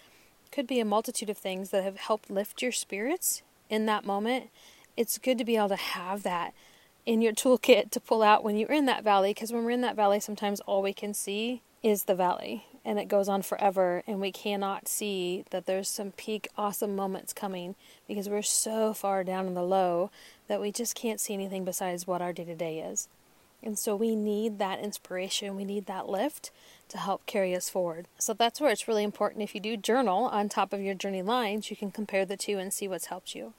could 0.51 0.67
be 0.67 0.79
a 0.81 0.85
multitude 0.85 1.29
of 1.29 1.37
things 1.37 1.69
that 1.69 1.83
have 1.83 1.97
helped 1.97 2.29
lift 2.29 2.61
your 2.61 2.71
spirits 2.71 3.43
in 3.69 3.85
that 3.85 4.05
moment. 4.05 4.49
It's 4.97 5.17
good 5.17 5.37
to 5.37 5.45
be 5.45 5.55
able 5.55 5.69
to 5.69 5.75
have 5.75 6.23
that 6.23 6.53
in 7.05 7.21
your 7.21 7.33
toolkit 7.33 7.91
to 7.91 7.99
pull 7.99 8.23
out 8.23 8.43
when 8.43 8.57
you're 8.57 8.71
in 8.71 8.85
that 8.85 9.03
valley 9.03 9.31
because 9.31 9.51
when 9.51 9.63
we're 9.63 9.71
in 9.71 9.81
that 9.81 9.95
valley 9.95 10.19
sometimes 10.19 10.59
all 10.61 10.81
we 10.81 10.93
can 10.93 11.13
see 11.13 11.61
is 11.83 12.05
the 12.05 12.15
valley 12.15 12.65
and 12.85 12.99
it 12.99 13.07
goes 13.07 13.27
on 13.27 13.41
forever 13.41 14.03
and 14.05 14.21
we 14.21 14.31
cannot 14.31 14.87
see 14.87 15.43
that 15.49 15.65
there's 15.65 15.89
some 15.89 16.11
peak 16.11 16.47
awesome 16.55 16.95
moments 16.95 17.33
coming 17.33 17.75
because 18.07 18.29
we're 18.29 18.43
so 18.43 18.93
far 18.93 19.23
down 19.23 19.47
in 19.47 19.55
the 19.55 19.63
low 19.63 20.11
that 20.47 20.61
we 20.61 20.71
just 20.71 20.95
can't 20.95 21.19
see 21.19 21.33
anything 21.33 21.65
besides 21.65 22.05
what 22.05 22.21
our 22.21 22.31
day 22.31 22.45
to 22.45 22.55
day 22.55 22.79
is. 22.79 23.07
And 23.63 23.79
so 23.79 23.95
we 23.95 24.15
need 24.15 24.59
that 24.59 24.79
inspiration, 24.79 25.55
we 25.55 25.65
need 25.65 25.87
that 25.87 26.07
lift 26.07 26.51
to 26.89 26.99
help 26.99 27.25
carry 27.25 27.55
us 27.55 27.67
forward. 27.67 28.07
So 28.19 28.33
that's 28.33 28.61
where 28.61 28.69
it's 28.69 28.87
really 28.87 29.03
important 29.03 29.41
if 29.41 29.55
you 29.55 29.61
do 29.61 29.75
journal 29.75 30.25
on 30.25 30.47
top 30.47 30.71
of 30.71 30.81
your 30.81 30.93
journey 30.93 31.23
lines, 31.23 31.71
you 31.71 31.75
can 31.75 31.89
compare 31.89 32.25
the 32.25 32.37
two 32.37 32.59
and 32.59 32.71
see 32.71 32.87
what's 32.87 33.07
helped 33.07 33.33
you. 33.33 33.53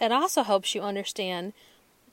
It 0.00 0.10
also 0.10 0.42
helps 0.42 0.74
you 0.74 0.82
understand 0.82 1.52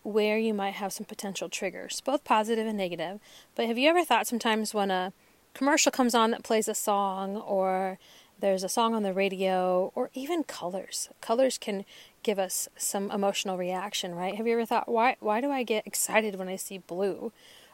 where 0.06 0.38
you 0.38 0.54
might 0.54 0.76
have 0.76 0.94
some 0.94 1.06
potential 1.06 1.50
triggers, 1.50 2.00
both 2.02 2.24
positive 2.24 2.68
and 2.68 2.78
negative. 2.78 3.20
But 3.56 3.66
have 3.66 3.78
you 3.78 3.90
ever 3.90 4.06
thought 4.06 4.28
sometimes 4.28 4.74
when 4.74 4.92
a 4.92 5.14
commercial 5.56 5.92
comes 5.92 6.14
on 6.14 6.30
that 6.32 6.44
plays 6.44 6.68
a 6.68 6.76
song 6.76 7.38
or 7.38 7.98
there's 8.40 8.64
a 8.64 8.70
song 8.70 8.94
on 8.94 9.04
the 9.04 9.14
radio 9.14 9.92
or 9.96 10.12
even 10.14 10.44
colors. 10.44 11.10
Colors 11.22 11.58
can 11.58 11.86
give 12.22 12.38
us 12.38 12.68
some 12.78 13.10
emotional 13.10 13.58
reaction, 13.58 14.14
right? 14.14 14.36
Have 14.36 14.46
you 14.46 14.54
ever 14.54 14.66
thought 14.66 14.90
why 14.90 15.16
why 15.20 15.42
do 15.42 15.50
I 15.52 15.64
get 15.64 15.88
excited 15.88 16.36
when 16.36 16.50
I 16.50 16.58
see 16.58 16.78
blue? 16.78 17.32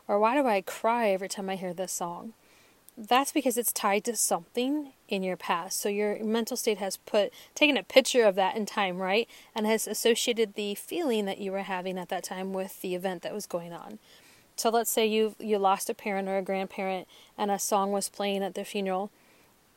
Or 0.07 0.19
why 0.19 0.35
do 0.35 0.47
I 0.47 0.61
cry 0.61 1.09
every 1.09 1.29
time 1.29 1.49
I 1.49 1.55
hear 1.55 1.73
this 1.73 1.91
song? 1.91 2.33
That's 3.07 3.31
because 3.31 3.57
it's 3.57 3.71
tied 3.71 4.03
to 4.05 4.15
something 4.15 4.93
in 5.07 5.23
your 5.23 5.37
past. 5.37 5.79
So 5.79 5.89
your 5.89 6.23
mental 6.23 6.55
state 6.55 6.77
has 6.77 6.97
put 6.97 7.33
taken 7.55 7.75
a 7.75 7.83
picture 7.83 8.25
of 8.25 8.35
that 8.35 8.55
in 8.55 8.65
time, 8.65 8.97
right? 8.99 9.27
And 9.55 9.65
has 9.65 9.87
associated 9.87 10.53
the 10.53 10.75
feeling 10.75 11.25
that 11.25 11.39
you 11.39 11.51
were 11.51 11.63
having 11.63 11.97
at 11.97 12.09
that 12.09 12.23
time 12.23 12.53
with 12.53 12.81
the 12.81 12.93
event 12.93 13.23
that 13.23 13.33
was 13.33 13.47
going 13.47 13.73
on. 13.73 13.97
So 14.55 14.69
let's 14.69 14.91
say 14.91 15.07
you 15.07 15.35
you 15.39 15.57
lost 15.57 15.89
a 15.89 15.95
parent 15.95 16.27
or 16.27 16.37
a 16.37 16.43
grandparent 16.43 17.07
and 17.37 17.49
a 17.49 17.57
song 17.57 17.91
was 17.91 18.09
playing 18.09 18.43
at 18.43 18.53
the 18.53 18.63
funeral 18.63 19.11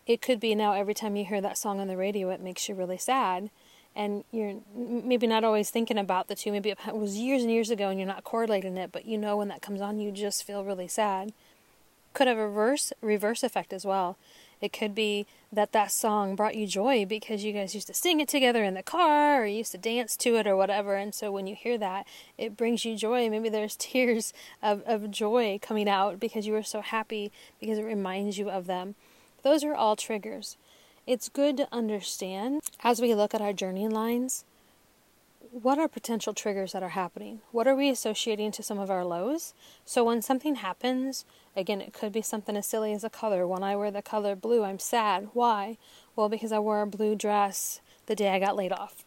it 0.07 0.21
could 0.21 0.41
be 0.41 0.55
now 0.55 0.73
every 0.73 0.95
time 0.95 1.17
you 1.17 1.25
hear 1.25 1.41
that 1.41 1.59
song 1.59 1.81
on 1.81 1.89
the 1.89 1.97
radio, 1.97 2.31
it 2.31 2.41
makes 2.41 2.69
you 2.69 2.75
really 2.75 2.99
sad. 2.99 3.51
And 3.97 4.25
you're 4.33 4.57
maybe 4.75 5.27
not 5.27 5.45
always 5.45 5.71
thinking 5.71 5.99
about 5.99 6.29
the 6.29 6.35
two. 6.35 6.51
Maybe 6.51 6.71
it 6.71 6.97
was 6.97 7.17
years 7.17 7.43
and 7.43 7.51
years 7.51 7.71
ago 7.71 7.89
and 7.89 7.99
you're 7.99 8.09
not 8.09 8.25
correlating 8.25 8.77
it, 8.77 8.91
but 8.93 9.07
you 9.07 9.17
know 9.17 9.37
when 9.37 9.49
that 9.49 9.63
comes 9.63 9.81
on, 9.81 10.01
you 10.01 10.11
just 10.11 10.43
feel 10.45 10.65
really 10.65 10.89
sad. 10.89 11.33
Could 12.15 12.29
have 12.29 12.39
a 12.39 12.47
reverse, 12.47 12.93
reverse 13.03 13.43
effect 13.43 13.73
as 13.73 13.85
well. 13.85 14.17
It 14.61 14.73
could 14.73 14.95
be 14.95 15.27
that 15.53 15.73
that 15.73 15.93
song 15.93 16.37
brought 16.37 16.55
you 16.55 16.67
joy 16.67 17.05
because 17.05 17.45
you 17.45 17.53
guys 17.53 17.75
used 17.75 17.89
to 17.89 17.95
sing 17.95 18.21
it 18.21 18.29
together 18.29 18.65
in 18.65 18.73
the 18.73 18.83
car 18.83 19.43
or 19.43 19.47
you 19.47 19.59
used 19.59 19.73
to 19.73 19.79
dance 19.79 20.17
to 20.19 20.37
it 20.37 20.47
or 20.47 20.57
whatever. 20.57 20.95
And 20.95 21.15
so 21.15 21.31
when 21.31 21.47
you 21.47 21.55
hear 21.55 21.77
that, 21.77 22.07
it 22.39 22.57
brings 22.57 22.85
you 22.85 22.97
joy. 22.97 23.29
Maybe 23.29 23.51
there's 23.51 23.77
tears 23.79 24.33
of, 24.63 24.83
of 24.87 25.11
joy 25.11 25.59
coming 25.61 25.89
out 25.89 26.19
because 26.19 26.47
you 26.47 26.55
were 26.55 26.63
so 26.63 26.81
happy 26.81 27.31
because 27.61 27.77
it 27.77 27.85
reminds 27.85 28.39
you 28.39 28.49
of 28.49 28.67
them. 28.67 28.95
Those 29.43 29.65
are 29.65 29.75
all 29.75 29.97
triggers. 29.97 30.57
It's 31.07 31.29
good 31.29 31.59
to 31.59 31.69
understand 31.71 32.63
as 32.83 33.03
we 33.03 33.15
look 33.15 33.35
at 33.35 33.43
our 33.43 33.53
journey 33.53 33.89
lines 33.89 34.45
what 35.63 35.79
are 35.79 35.87
potential 35.87 36.35
triggers 36.35 36.73
that 36.73 36.83
are 36.83 36.91
happening? 36.91 37.41
What 37.53 37.69
are 37.69 37.77
we 37.77 37.89
associating 37.89 38.51
to 38.53 38.63
some 38.63 38.81
of 38.81 38.91
our 38.91 39.05
lows? 39.05 39.55
So 39.85 40.03
when 40.03 40.21
something 40.21 40.57
happens, 40.57 41.25
again, 41.55 41.81
it 41.81 41.93
could 41.93 42.11
be 42.11 42.23
something 42.23 42.57
as 42.57 42.67
silly 42.67 42.93
as 42.93 43.05
a 43.05 43.11
color. 43.11 43.47
When 43.47 43.63
I 43.63 43.77
wear 43.77 43.93
the 43.93 44.03
color 44.03 44.35
blue, 44.35 44.65
I'm 44.65 44.81
sad. 44.81 45.29
Why? 45.33 45.79
Well, 46.17 46.29
because 46.29 46.51
I 46.51 46.59
wore 46.59 46.83
a 46.83 46.89
blue 46.89 47.15
dress 47.15 47.81
the 48.07 48.17
day 48.17 48.31
I 48.31 48.41
got 48.41 48.57
laid 48.57 48.73
off. 48.73 49.05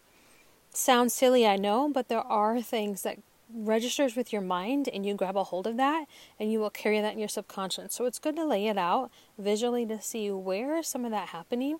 Sounds 0.72 1.14
silly, 1.14 1.46
I 1.46 1.58
know, 1.58 1.90
but 1.90 2.08
there 2.08 2.22
are 2.22 2.62
things 2.62 3.02
that 3.02 3.20
registers 3.54 4.16
with 4.16 4.32
your 4.32 4.42
mind 4.42 4.88
and 4.88 5.06
you 5.06 5.16
grab 5.16 5.36
a 5.36 5.44
hold 5.44 5.68
of 5.68 5.76
that 5.76 6.06
and 6.40 6.50
you 6.50 6.60
will 6.60 6.70
carry 6.70 7.02
that 7.02 7.14
in 7.14 7.20
your 7.20 7.28
subconscious. 7.28 7.94
So 7.94 8.06
it's 8.06 8.20
good 8.20 8.38
to 8.38 8.46
lay 8.46 8.68
it 8.68 8.78
out 8.78 9.12
visually 9.38 9.86
to 9.88 10.02
see 10.02 10.32
where 10.32 10.82
some 10.82 11.04
of 11.04 11.12
that 11.12 11.30
happening 11.30 11.80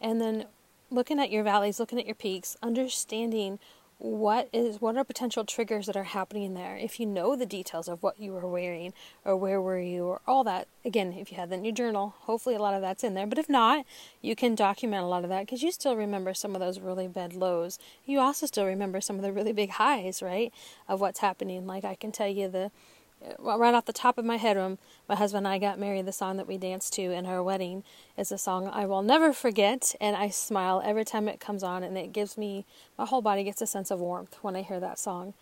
and 0.00 0.20
then 0.20 0.46
looking 0.90 1.20
at 1.20 1.30
your 1.30 1.44
valleys, 1.44 1.78
looking 1.78 1.98
at 1.98 2.06
your 2.06 2.14
peaks, 2.14 2.56
understanding 2.62 3.58
what 4.00 4.48
is 4.50 4.80
what 4.80 4.96
are 4.96 5.04
potential 5.04 5.44
triggers 5.44 5.84
that 5.84 5.94
are 5.94 6.04
happening 6.04 6.54
there? 6.54 6.74
If 6.74 6.98
you 6.98 7.04
know 7.04 7.36
the 7.36 7.44
details 7.44 7.86
of 7.86 8.02
what 8.02 8.18
you 8.18 8.32
were 8.32 8.48
wearing 8.48 8.94
or 9.26 9.36
where 9.36 9.60
were 9.60 9.78
you 9.78 10.06
or 10.06 10.22
all 10.26 10.42
that 10.44 10.68
again 10.86 11.12
if 11.12 11.30
you 11.30 11.36
have 11.36 11.50
that 11.50 11.56
in 11.56 11.64
your 11.66 11.74
journal 11.74 12.14
hopefully 12.20 12.54
a 12.54 12.58
lot 12.58 12.72
of 12.72 12.80
that's 12.80 13.04
in 13.04 13.12
there. 13.12 13.26
But 13.26 13.38
if 13.38 13.50
not 13.50 13.84
you 14.22 14.34
can 14.34 14.54
document 14.54 15.02
a 15.02 15.06
lot 15.06 15.22
of 15.22 15.28
that 15.28 15.40
because 15.40 15.62
you 15.62 15.70
still 15.70 15.96
remember 15.96 16.32
some 16.32 16.54
of 16.54 16.60
those 16.60 16.80
really 16.80 17.08
bad 17.08 17.34
lows. 17.34 17.78
You 18.06 18.20
also 18.20 18.46
still 18.46 18.64
remember 18.64 19.02
some 19.02 19.16
of 19.16 19.22
the 19.22 19.32
really 19.32 19.52
big 19.52 19.72
highs 19.72 20.22
right 20.22 20.50
of 20.88 21.02
what's 21.02 21.20
happening. 21.20 21.66
Like 21.66 21.84
i 21.84 21.94
can 21.94 22.10
tell 22.10 22.28
you 22.28 22.48
the 22.48 22.70
right 23.38 23.74
off 23.74 23.84
the 23.84 23.92
top 23.92 24.18
of 24.18 24.24
my 24.24 24.36
head 24.36 24.56
when 24.56 24.78
my 25.08 25.14
husband 25.14 25.46
and 25.46 25.54
I 25.54 25.58
got 25.58 25.78
married, 25.78 26.06
the 26.06 26.12
song 26.12 26.36
that 26.36 26.46
we 26.46 26.58
danced 26.58 26.92
to 26.94 27.02
in 27.02 27.26
our 27.26 27.42
wedding 27.42 27.84
is 28.16 28.32
a 28.32 28.38
song 28.38 28.68
I 28.68 28.86
will 28.86 29.02
never 29.02 29.32
forget, 29.32 29.94
and 30.00 30.16
I 30.16 30.28
smile 30.30 30.82
every 30.84 31.04
time 31.04 31.28
it 31.28 31.40
comes 31.40 31.62
on, 31.62 31.82
and 31.82 31.96
it 31.98 32.12
gives 32.12 32.38
me 32.38 32.64
my 32.98 33.06
whole 33.06 33.22
body 33.22 33.44
gets 33.44 33.62
a 33.62 33.66
sense 33.66 33.90
of 33.90 34.00
warmth 34.00 34.38
when 34.42 34.56
I 34.56 34.62
hear 34.62 34.80
that 34.80 34.98
song. 34.98 35.34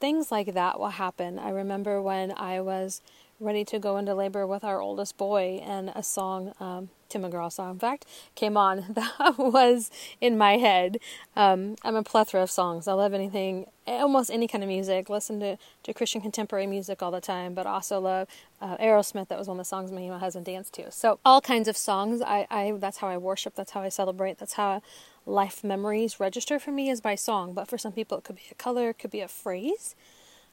Things 0.00 0.30
like 0.30 0.54
that 0.54 0.78
will 0.78 0.90
happen. 0.90 1.38
I 1.38 1.50
remember 1.50 2.00
when 2.00 2.32
I 2.36 2.60
was 2.60 3.00
ready 3.40 3.64
to 3.64 3.78
go 3.78 3.96
into 3.96 4.14
labor 4.14 4.46
with 4.46 4.64
our 4.64 4.80
oldest 4.80 5.16
boy, 5.16 5.60
and 5.64 5.90
a 5.94 6.02
song, 6.02 6.52
um, 6.60 6.90
Tim 7.14 7.22
McGraw 7.22 7.52
song, 7.52 7.70
in 7.74 7.78
fact, 7.78 8.06
came 8.34 8.56
on 8.56 8.84
that 8.90 9.38
was 9.38 9.92
in 10.20 10.36
my 10.36 10.56
head. 10.56 10.98
Um, 11.36 11.76
I'm 11.84 11.94
a 11.94 12.02
plethora 12.02 12.42
of 12.42 12.50
songs. 12.50 12.88
I 12.88 12.92
love 12.94 13.14
anything, 13.14 13.66
almost 13.86 14.32
any 14.32 14.48
kind 14.48 14.64
of 14.64 14.68
music. 14.68 15.08
Listen 15.08 15.38
to, 15.38 15.56
to 15.84 15.94
Christian 15.94 16.20
contemporary 16.20 16.66
music 16.66 17.04
all 17.04 17.12
the 17.12 17.20
time, 17.20 17.54
but 17.54 17.66
also 17.66 18.00
love 18.00 18.26
uh, 18.60 18.76
Aerosmith. 18.78 19.28
That 19.28 19.38
was 19.38 19.46
one 19.46 19.60
of 19.60 19.64
the 19.64 19.68
songs 19.68 19.92
me 19.92 20.06
and 20.06 20.14
my 20.14 20.18
husband 20.18 20.46
danced 20.46 20.74
to. 20.74 20.90
So 20.90 21.20
all 21.24 21.40
kinds 21.40 21.68
of 21.68 21.76
songs. 21.76 22.20
I, 22.20 22.48
I 22.50 22.72
that's 22.78 22.98
how 22.98 23.06
I 23.06 23.16
worship. 23.16 23.54
That's 23.54 23.70
how 23.70 23.82
I 23.82 23.90
celebrate. 23.90 24.38
That's 24.38 24.54
how 24.54 24.82
life 25.24 25.62
memories 25.62 26.18
register 26.18 26.58
for 26.58 26.72
me 26.72 26.90
is 26.90 27.00
by 27.00 27.14
song. 27.14 27.54
But 27.54 27.68
for 27.68 27.78
some 27.78 27.92
people, 27.92 28.18
it 28.18 28.24
could 28.24 28.36
be 28.36 28.48
a 28.50 28.54
color, 28.54 28.90
it 28.90 28.98
could 28.98 29.12
be 29.12 29.20
a 29.20 29.28
phrase, 29.28 29.94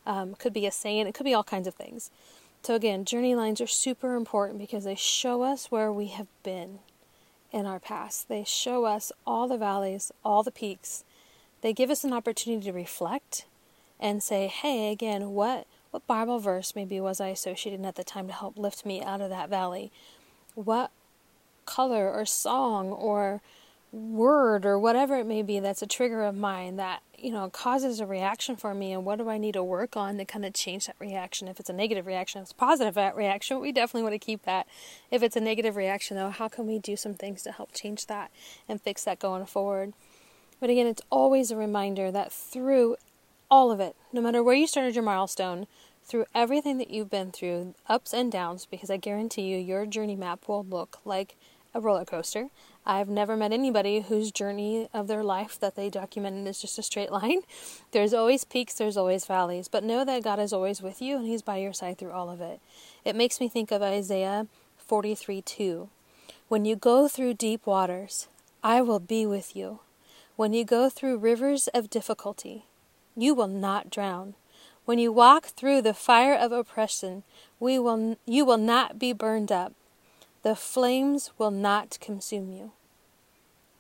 um, 0.06 0.36
could 0.36 0.54
be 0.54 0.68
a 0.68 0.72
saying, 0.72 1.08
it 1.08 1.16
could 1.16 1.26
be 1.26 1.34
all 1.34 1.44
kinds 1.44 1.68
of 1.68 1.74
things. 1.74 2.12
So, 2.64 2.76
again, 2.76 3.06
journey 3.06 3.34
lines 3.34 3.60
are 3.60 3.68
super 3.68 4.16
important 4.16 4.60
because 4.60 4.84
they 4.84 4.96
show 4.96 5.42
us 5.42 5.72
where 5.72 5.92
we 5.92 6.08
have 6.08 6.28
been 6.44 6.80
in 7.52 7.66
our 7.66 7.80
past. 7.80 8.30
They 8.30 8.44
show 8.44 8.86
us 8.86 9.12
all 9.26 9.48
the 9.48 9.58
valleys, 9.58 10.12
all 10.24 10.44
the 10.44 10.52
peaks. 10.52 11.04
They 11.62 11.74
give 11.74 11.90
us 11.90 12.04
an 12.04 12.14
opportunity 12.14 12.66
to 12.66 12.72
reflect 12.72 13.46
and 14.00 14.22
say, 14.22 14.48
hey, 14.48 14.92
again, 14.92 15.32
what, 15.32 15.66
what 15.90 16.06
Bible 16.06 16.40
verse 16.40 16.76
maybe 16.76 17.00
was 17.00 17.20
I 17.20 17.30
associated 17.30 17.84
at 17.86 17.96
the 17.96 18.04
time 18.04 18.28
to 18.28 18.34
help 18.34 18.58
lift 18.58 18.86
me 18.86 19.02
out 19.02 19.22
of 19.22 19.30
that 19.30 19.50
valley? 19.50 19.92
What 20.54 20.92
color 21.66 22.12
or 22.12 22.26
song 22.26 22.90
or 22.90 23.42
word 23.92 24.66
or 24.66 24.80
whatever 24.80 25.18
it 25.18 25.26
may 25.26 25.42
be 25.42 25.60
that's 25.60 25.82
a 25.82 25.88
trigger 25.88 26.24
of 26.24 26.34
mine 26.34 26.78
that 26.78 27.02
you 27.18 27.30
know 27.30 27.50
causes 27.50 28.00
a 28.00 28.06
reaction 28.06 28.56
for 28.56 28.74
me 28.74 28.94
and 28.94 29.04
what 29.04 29.18
do 29.18 29.30
i 29.30 29.38
need 29.38 29.52
to 29.52 29.64
work 29.64 29.98
on 29.98 30.18
to 30.18 30.24
kind 30.24 30.46
of 30.46 30.54
change 30.54 30.88
that 30.88 30.96
reaction? 30.98 31.50
If 31.50 31.60
it's 31.60 31.70
a 31.70 31.74
negative 31.74 32.08
reaction 32.08 32.40
if 32.40 32.44
it's 32.44 32.52
a 32.54 32.56
positive 32.56 32.96
reaction 33.16 33.60
we 33.60 33.74
definitely 33.74 34.04
want 34.04 34.14
to 34.14 34.26
keep 34.26 34.44
that. 34.44 34.66
If 35.10 35.22
it's 35.24 35.36
a 35.36 35.42
negative 35.42 35.76
reaction 35.76 36.16
though 36.16 36.30
how 36.30 36.48
can 36.48 36.68
we 36.68 36.80
do 36.80 36.96
some 36.96 37.16
things 37.16 37.44
to 37.44 37.52
help 37.52 37.74
change 37.74 38.08
that 38.08 38.32
and 38.70 38.82
fix 38.82 39.04
that 39.04 39.20
going 39.20 39.46
forward? 39.46 39.94
But 40.62 40.70
again 40.70 40.88
it's 40.88 41.02
always 41.10 41.52
a 41.52 41.58
reminder 41.58 42.12
that 42.12 42.32
through 42.32 42.96
all 43.50 43.72
of 43.72 43.82
it 43.82 43.98
no 44.14 44.22
matter 44.22 44.42
where 44.42 44.56
you 44.56 44.68
started 44.68 44.96
your 44.96 45.04
milestone 45.04 45.68
through 46.06 46.26
everything 46.34 46.78
that 46.78 46.90
you've 46.90 47.10
been 47.10 47.32
through 47.32 47.76
ups 47.88 48.14
and 48.14 48.32
downs 48.32 48.66
because 48.66 48.90
i 48.90 48.96
guarantee 48.96 49.42
you 49.42 49.58
your 49.58 49.86
journey 49.86 50.16
map 50.16 50.48
will 50.48 50.64
look 50.64 51.00
like 51.04 51.36
a 51.74 51.82
roller 51.82 52.06
coaster 52.06 52.48
I've 52.86 53.10
never 53.10 53.38
met 53.38 53.54
anybody 53.54 54.02
whose 54.02 54.32
journey 54.32 54.90
of 54.94 55.08
their 55.08 55.24
life 55.24 55.60
that 55.60 55.76
they 55.76 55.90
documented 55.90 56.48
is 56.48 56.60
just 56.60 56.80
a 56.80 56.84
straight 56.84 57.12
line. 57.12 57.42
There's 57.92 58.14
always 58.14 58.44
peaks, 58.44 58.74
there's 58.74 58.98
always 58.98 59.26
valleys, 59.26 59.68
but 59.68 59.84
know 59.84 60.04
that 60.04 60.24
God 60.24 60.40
is 60.40 60.52
always 60.52 60.82
with 60.82 61.02
you 61.02 61.18
and 61.18 61.28
He's 61.28 61.42
by 61.42 61.58
your 61.58 61.74
side 61.74 61.98
through 61.98 62.12
all 62.12 62.30
of 62.30 62.42
it. 62.42 62.60
It 63.06 63.16
makes 63.16 63.40
me 63.40 63.50
think 63.50 63.72
of 63.72 63.82
Isaiah 63.82 64.48
43 64.78 65.42
2. 65.42 65.90
When 66.48 66.66
you 66.66 66.76
go 66.76 67.08
through 67.08 67.36
deep 67.36 67.66
waters, 67.66 68.28
I 68.64 68.82
will 68.82 69.00
be 69.00 69.26
with 69.26 69.56
you. 69.56 69.80
When 70.36 70.54
you 70.54 70.66
go 70.66 70.90
through 70.90 71.18
rivers 71.18 71.68
of 71.70 71.90
difficulty, 71.90 72.66
you 73.16 73.34
will 73.34 73.48
not 73.48 73.90
drown. 73.90 74.34
When 74.86 74.98
you 74.98 75.12
walk 75.12 75.48
through 75.48 75.84
the 75.84 75.94
fire 75.94 76.34
of 76.34 76.52
oppression, 76.52 77.24
we 77.60 77.78
will, 77.78 78.18
you 78.26 78.44
will 78.44 78.58
not 78.58 78.98
be 78.98 79.14
burned 79.14 79.52
up. 79.52 79.74
The 80.44 80.56
flames 80.56 81.32
will 81.38 81.52
not 81.52 82.00
consume 82.02 82.52
you. 82.52 82.72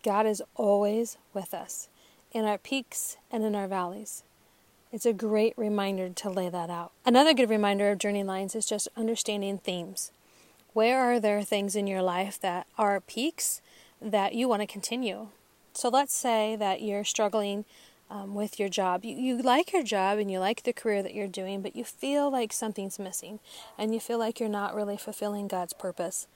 God 0.03 0.27
is 0.27 0.43
always 0.55 1.17
with 1.33 1.55
us, 1.55 1.89
in 2.31 2.45
our 2.45 2.59
peaks 2.59 3.17
and 3.31 3.43
in 3.43 3.55
our 3.55 3.67
valleys. 3.67 4.23
It's 4.91 5.05
a 5.05 5.13
great 5.13 5.53
reminder 5.57 6.09
to 6.09 6.29
lay 6.29 6.49
that 6.49 6.69
out. 6.69 6.91
Another 7.03 7.33
good 7.33 7.49
reminder 7.49 7.89
of 7.89 7.97
journey 7.97 8.23
lines 8.23 8.53
is 8.53 8.67
just 8.67 8.87
understanding 8.95 9.57
themes. 9.57 10.11
Where 10.73 10.99
are 10.99 11.19
there 11.19 11.41
things 11.41 11.75
in 11.75 11.87
your 11.87 12.03
life 12.03 12.39
that 12.41 12.67
are 12.77 12.99
peaks 12.99 13.61
that 13.99 14.35
you 14.35 14.47
want 14.47 14.61
to 14.61 14.67
continue? 14.67 15.29
So 15.73 15.89
let's 15.89 16.13
say 16.13 16.55
that 16.57 16.83
you're 16.83 17.03
struggling 17.03 17.65
um, 18.11 18.35
with 18.35 18.59
your 18.59 18.69
job. 18.69 19.03
You, 19.03 19.15
you 19.15 19.41
like 19.41 19.73
your 19.73 19.83
job 19.83 20.19
and 20.19 20.29
you 20.29 20.37
like 20.37 20.61
the 20.61 20.73
career 20.73 21.01
that 21.01 21.15
you're 21.15 21.27
doing, 21.27 21.61
but 21.61 21.75
you 21.75 21.85
feel 21.85 22.29
like 22.29 22.53
something's 22.53 22.99
missing 22.99 23.39
and 23.79 23.93
you 23.93 23.99
feel 23.99 24.19
like 24.19 24.39
you're 24.39 24.49
not 24.49 24.75
really 24.75 24.97
fulfilling 24.97 25.47
God's 25.47 25.73
purpose 25.73 26.27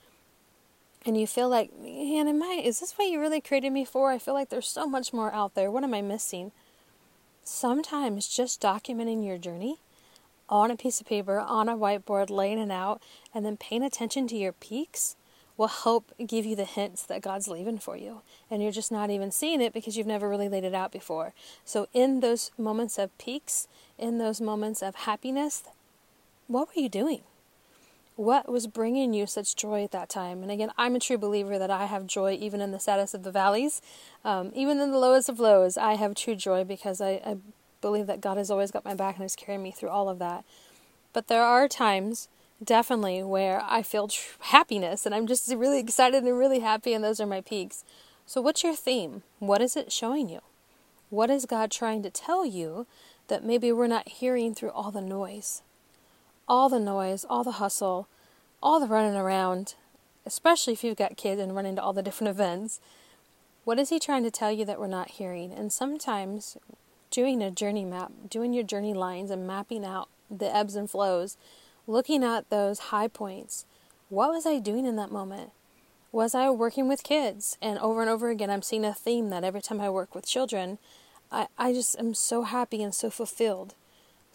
and 1.06 1.16
you 1.16 1.26
feel 1.26 1.48
like, 1.48 1.70
man, 1.78 2.26
am 2.26 2.42
I, 2.42 2.60
is 2.62 2.80
this 2.80 2.92
what 2.94 3.08
you 3.08 3.20
really 3.20 3.40
created 3.40 3.72
me 3.72 3.84
for? 3.84 4.10
I 4.10 4.18
feel 4.18 4.34
like 4.34 4.48
there's 4.48 4.68
so 4.68 4.88
much 4.88 5.12
more 5.12 5.32
out 5.32 5.54
there. 5.54 5.70
What 5.70 5.84
am 5.84 5.94
I 5.94 6.02
missing? 6.02 6.50
Sometimes 7.44 8.26
just 8.26 8.60
documenting 8.60 9.24
your 9.24 9.38
journey 9.38 9.76
on 10.48 10.72
a 10.72 10.76
piece 10.76 11.00
of 11.00 11.06
paper, 11.06 11.38
on 11.38 11.68
a 11.68 11.76
whiteboard, 11.76 12.28
laying 12.28 12.58
it 12.58 12.72
out, 12.72 13.00
and 13.32 13.46
then 13.46 13.56
paying 13.56 13.84
attention 13.84 14.26
to 14.28 14.36
your 14.36 14.52
peaks 14.52 15.14
will 15.56 15.68
help 15.68 16.12
give 16.26 16.44
you 16.44 16.56
the 16.56 16.64
hints 16.64 17.04
that 17.04 17.22
God's 17.22 17.46
leaving 17.46 17.78
for 17.78 17.96
you. 17.96 18.22
And 18.50 18.60
you're 18.60 18.72
just 18.72 18.92
not 18.92 19.08
even 19.08 19.30
seeing 19.30 19.60
it 19.60 19.72
because 19.72 19.96
you've 19.96 20.06
never 20.08 20.28
really 20.28 20.48
laid 20.48 20.64
it 20.64 20.74
out 20.74 20.90
before. 20.90 21.32
So, 21.64 21.86
in 21.94 22.20
those 22.20 22.50
moments 22.58 22.98
of 22.98 23.16
peaks, 23.16 23.68
in 23.96 24.18
those 24.18 24.40
moments 24.40 24.82
of 24.82 24.96
happiness, 24.96 25.62
what 26.48 26.68
were 26.68 26.82
you 26.82 26.88
doing? 26.88 27.22
What 28.16 28.50
was 28.50 28.66
bringing 28.66 29.12
you 29.12 29.26
such 29.26 29.54
joy 29.54 29.84
at 29.84 29.92
that 29.92 30.08
time? 30.08 30.42
And 30.42 30.50
again, 30.50 30.72
I'm 30.78 30.96
a 30.96 30.98
true 30.98 31.18
believer 31.18 31.58
that 31.58 31.70
I 31.70 31.84
have 31.84 32.06
joy 32.06 32.36
even 32.40 32.62
in 32.62 32.72
the 32.72 32.80
saddest 32.80 33.14
of 33.14 33.22
the 33.22 33.30
valleys, 33.30 33.82
um, 34.24 34.50
even 34.54 34.80
in 34.80 34.90
the 34.90 34.98
lowest 34.98 35.28
of 35.28 35.38
lows. 35.38 35.76
I 35.76 35.94
have 35.94 36.14
true 36.14 36.34
joy 36.34 36.64
because 36.64 37.00
I, 37.00 37.20
I 37.24 37.36
believe 37.82 38.06
that 38.06 38.22
God 38.22 38.38
has 38.38 38.50
always 38.50 38.70
got 38.70 38.86
my 38.86 38.94
back 38.94 39.16
and 39.16 39.22
has 39.22 39.36
carried 39.36 39.58
me 39.58 39.70
through 39.70 39.90
all 39.90 40.08
of 40.08 40.18
that. 40.18 40.44
But 41.12 41.28
there 41.28 41.42
are 41.42 41.68
times, 41.68 42.28
definitely, 42.62 43.22
where 43.22 43.62
I 43.62 43.82
feel 43.82 44.08
tr- 44.08 44.36
happiness 44.40 45.04
and 45.04 45.14
I'm 45.14 45.26
just 45.26 45.52
really 45.54 45.78
excited 45.78 46.24
and 46.24 46.38
really 46.38 46.60
happy, 46.60 46.94
and 46.94 47.04
those 47.04 47.20
are 47.20 47.26
my 47.26 47.42
peaks. 47.42 47.84
So, 48.24 48.40
what's 48.40 48.64
your 48.64 48.74
theme? 48.74 49.22
What 49.38 49.60
is 49.60 49.76
it 49.76 49.92
showing 49.92 50.28
you? 50.28 50.40
What 51.10 51.30
is 51.30 51.46
God 51.46 51.70
trying 51.70 52.02
to 52.02 52.10
tell 52.10 52.44
you 52.44 52.86
that 53.28 53.44
maybe 53.44 53.70
we're 53.72 53.86
not 53.86 54.08
hearing 54.08 54.54
through 54.54 54.70
all 54.70 54.90
the 54.90 55.00
noise? 55.00 55.62
All 56.48 56.68
the 56.68 56.80
noise, 56.80 57.24
all 57.28 57.44
the 57.44 57.52
hustle, 57.52 58.08
all 58.62 58.80
the 58.80 58.86
running 58.86 59.16
around, 59.16 59.74
especially 60.24 60.72
if 60.72 60.84
you've 60.84 60.96
got 60.96 61.16
kids 61.16 61.40
and 61.40 61.54
running 61.54 61.76
to 61.76 61.82
all 61.82 61.92
the 61.92 62.02
different 62.02 62.30
events. 62.36 62.80
What 63.64 63.78
is 63.78 63.90
he 63.90 63.98
trying 63.98 64.22
to 64.22 64.30
tell 64.30 64.52
you 64.52 64.64
that 64.64 64.78
we're 64.78 64.86
not 64.86 65.12
hearing? 65.12 65.52
And 65.52 65.72
sometimes 65.72 66.56
doing 67.10 67.42
a 67.42 67.50
journey 67.50 67.84
map, 67.84 68.12
doing 68.28 68.52
your 68.52 68.64
journey 68.64 68.94
lines 68.94 69.30
and 69.30 69.46
mapping 69.46 69.84
out 69.84 70.08
the 70.30 70.54
ebbs 70.54 70.76
and 70.76 70.90
flows, 70.90 71.36
looking 71.86 72.22
at 72.22 72.48
those 72.50 72.78
high 72.90 73.08
points. 73.08 73.64
What 74.08 74.30
was 74.30 74.46
I 74.46 74.58
doing 74.58 74.86
in 74.86 74.96
that 74.96 75.10
moment? 75.10 75.50
Was 76.12 76.34
I 76.34 76.48
working 76.50 76.88
with 76.88 77.02
kids? 77.02 77.58
And 77.60 77.78
over 77.78 78.00
and 78.00 78.10
over 78.10 78.30
again, 78.30 78.50
I'm 78.50 78.62
seeing 78.62 78.84
a 78.84 78.94
theme 78.94 79.30
that 79.30 79.44
every 79.44 79.60
time 79.60 79.80
I 79.80 79.90
work 79.90 80.14
with 80.14 80.26
children, 80.26 80.78
I, 81.30 81.48
I 81.58 81.72
just 81.72 81.98
am 81.98 82.14
so 82.14 82.42
happy 82.42 82.82
and 82.82 82.94
so 82.94 83.10
fulfilled. 83.10 83.74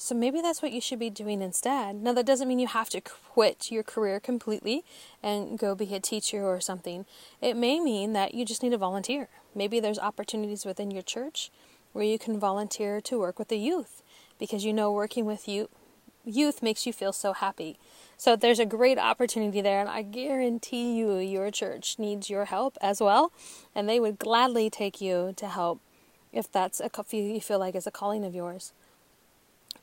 So 0.03 0.15
maybe 0.15 0.41
that's 0.41 0.63
what 0.63 0.72
you 0.72 0.81
should 0.81 0.98
be 0.98 1.12
doing 1.12 1.43
instead. 1.43 1.98
Now, 1.98 2.13
that 2.13 2.25
doesn't 2.25 2.48
mean 2.48 2.58
you 2.58 2.65
have 2.65 2.89
to 2.89 3.01
quit 3.01 3.70
your 3.70 3.84
career 3.84 4.20
completely 4.20 4.84
and 5.22 5.60
go 5.60 5.75
be 5.75 5.93
a 5.93 6.00
teacher 6.00 6.43
or 6.43 6.60
something. 6.60 7.05
It 7.39 7.55
may 7.55 7.79
mean 7.79 8.13
that 8.13 8.34
you 8.34 8.43
just 8.43 8.63
need 8.63 8.72
to 8.72 8.79
volunteer. 8.79 9.29
Maybe 9.53 9.79
there's 9.79 10.00
opportunities 10.00 10.65
within 10.65 10.89
your 10.89 11.03
church 11.03 11.51
where 11.93 12.03
you 12.03 12.17
can 12.17 12.39
volunteer 12.39 13.00
to 13.00 13.20
work 13.20 13.38
with 13.38 13.50
the 13.50 13.60
youth 13.60 14.01
because 14.39 14.65
you 14.65 14.74
know 14.74 14.91
working 14.91 15.25
with 15.25 15.48
you, 15.48 15.70
youth 16.25 16.63
makes 16.63 16.88
you 16.88 16.93
feel 16.93 17.13
so 17.13 17.34
happy. 17.34 17.77
So 18.17 18.36
there's 18.36 18.60
a 18.60 18.65
great 18.65 18.98
opportunity 18.98 19.62
there, 19.62 19.81
and 19.81 19.89
I 19.89 20.01
guarantee 20.01 20.98
you 20.98 21.17
your 21.17 21.51
church 21.51 22.00
needs 22.00 22.27
your 22.27 22.46
help 22.46 22.75
as 22.81 23.01
well, 23.01 23.31
and 23.75 23.88
they 23.88 24.00
would 24.00 24.17
gladly 24.17 24.72
take 24.72 25.00
you 25.00 25.34
to 25.36 25.48
help 25.48 25.79
if 26.34 26.51
that's 26.51 26.79
a 26.79 26.89
you 27.15 27.39
feel 27.39 27.60
like 27.60 27.75
is 27.75 27.86
a 27.86 27.91
calling 27.91 28.25
of 28.25 28.34
yours. 28.34 28.74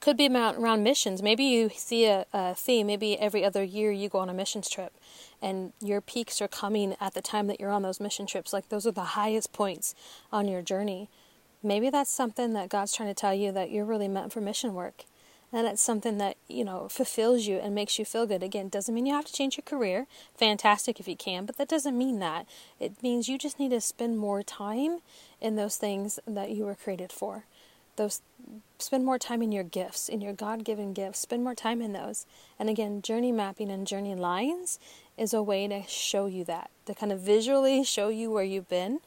Could 0.01 0.17
be 0.17 0.29
around 0.29 0.85
missions. 0.85 1.23
Maybe 1.23 1.45
you 1.45 1.71
see 1.75 2.07
a, 2.07 2.25
a 2.33 2.55
theme. 2.55 2.87
Maybe 2.87 3.19
every 3.19 3.45
other 3.45 3.65
year 3.65 3.91
you 3.91 4.09
go 4.09 4.19
on 4.19 4.31
a 4.31 4.35
missions 4.35 4.71
trip, 4.71 4.93
and 5.43 5.73
your 5.81 6.01
peaks 6.01 6.41
are 6.41 6.49
coming 6.49 6.97
at 7.01 7.15
the 7.15 7.21
time 7.21 7.49
that 7.49 7.59
you're 7.59 7.73
on 7.73 7.83
those 7.83 8.01
mission 8.01 8.27
trips. 8.27 8.53
Like 8.53 8.69
those 8.69 8.87
are 8.87 8.93
the 8.93 9.03
highest 9.03 9.53
points 9.53 9.95
on 10.31 10.47
your 10.47 10.63
journey. 10.63 11.11
Maybe 11.63 11.91
that's 11.91 12.11
something 12.11 12.53
that 12.53 12.69
God's 12.69 12.95
trying 12.95 13.09
to 13.09 13.15
tell 13.15 13.35
you 13.35 13.51
that 13.53 13.73
you're 13.73 13.85
really 13.85 14.07
meant 14.07 14.33
for 14.33 14.41
mission 14.41 14.73
work. 14.75 15.05
And 15.53 15.67
it's 15.67 15.83
something 15.83 16.19
that, 16.19 16.37
you 16.47 16.63
know, 16.65 16.89
fulfills 16.89 17.47
you 17.47 17.57
and 17.57 17.75
makes 17.75 17.99
you 17.99 18.05
feel 18.05 18.27
good. 18.27 18.43
Again, 18.43 18.69
doesn't 18.69 18.95
mean 18.95 19.07
you 19.07 19.15
have 19.15 19.25
to 19.25 19.33
change 19.33 19.57
your 19.57 19.65
career. 19.65 20.07
Fantastic 20.37 21.01
if 21.01 21.09
you 21.09 21.17
can, 21.17 21.47
but 21.47 21.57
that 21.57 21.69
doesn't 21.69 21.97
mean 21.97 22.19
that. 22.19 22.47
It 22.79 23.03
means 23.03 23.29
you 23.29 23.39
just 23.39 23.59
need 23.59 23.71
to 23.71 23.81
spend 23.81 24.19
more 24.19 24.43
time 24.43 24.99
in 25.41 25.57
those 25.57 25.77
things 25.77 26.21
that 26.27 26.51
you 26.51 26.67
were 26.67 26.75
created 26.75 27.11
for. 27.11 27.47
Those 27.99 28.23
spend 28.79 29.05
more 29.05 29.19
time 29.19 29.43
in 29.43 29.53
your 29.53 29.65
gifts, 29.65 30.09
in 30.09 30.21
your 30.21 30.33
God-given 30.33 30.95
gifts. 30.95 31.19
Spend 31.19 31.45
more 31.45 31.55
time 31.55 31.83
in 31.83 31.93
those. 31.93 32.27
And 32.59 32.71
again, 32.71 33.03
journey 33.03 33.33
mapping 33.33 33.71
and 33.71 33.87
journey 33.87 34.15
lines 34.15 34.79
is 35.17 35.35
a 35.35 35.43
way 35.43 35.67
to 35.69 35.83
show 35.87 36.27
you 36.27 36.45
that, 36.45 36.71
to 36.87 36.95
kind 36.95 37.13
of 37.13 37.21
visually 37.21 37.85
show 37.97 38.09
you 38.09 38.31
where 38.31 38.45
you've 38.45 38.69
been 38.69 39.01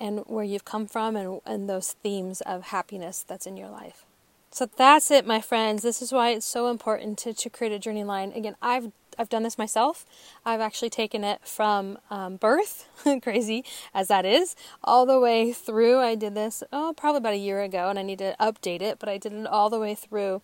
and 0.00 0.20
where 0.26 0.44
you've 0.44 0.64
come 0.64 0.86
from 0.86 1.16
and, 1.16 1.40
and 1.46 1.68
those 1.68 1.92
themes 1.92 2.40
of 2.40 2.64
happiness 2.64 3.24
that's 3.26 3.46
in 3.46 3.56
your 3.56 3.68
life. 3.68 4.04
So 4.50 4.66
that's 4.66 5.10
it, 5.10 5.26
my 5.26 5.40
friends. 5.40 5.82
This 5.82 6.00
is 6.00 6.12
why 6.12 6.30
it's 6.30 6.46
so 6.46 6.70
important 6.70 7.18
to, 7.18 7.34
to 7.34 7.50
create 7.50 7.72
a 7.72 7.78
journey 7.78 8.04
line. 8.04 8.32
Again, 8.32 8.56
I've 8.62 8.90
I've 9.18 9.28
done 9.28 9.42
this 9.42 9.58
myself. 9.58 10.04
I've 10.44 10.60
actually 10.60 10.90
taken 10.90 11.24
it 11.24 11.46
from 11.46 11.98
um, 12.10 12.36
birth, 12.36 12.88
crazy 13.22 13.64
as 13.94 14.08
that 14.08 14.24
is, 14.24 14.56
all 14.82 15.06
the 15.06 15.20
way 15.20 15.52
through. 15.52 15.98
I 15.98 16.14
did 16.14 16.34
this 16.34 16.62
oh 16.72 16.94
probably 16.96 17.18
about 17.18 17.34
a 17.34 17.38
year 17.38 17.62
ago, 17.62 17.88
and 17.88 17.98
I 17.98 18.02
need 18.02 18.18
to 18.18 18.36
update 18.40 18.82
it, 18.82 18.98
but 18.98 19.08
I 19.08 19.18
did 19.18 19.32
it 19.32 19.46
all 19.46 19.70
the 19.70 19.80
way 19.80 19.94
through, 19.94 20.42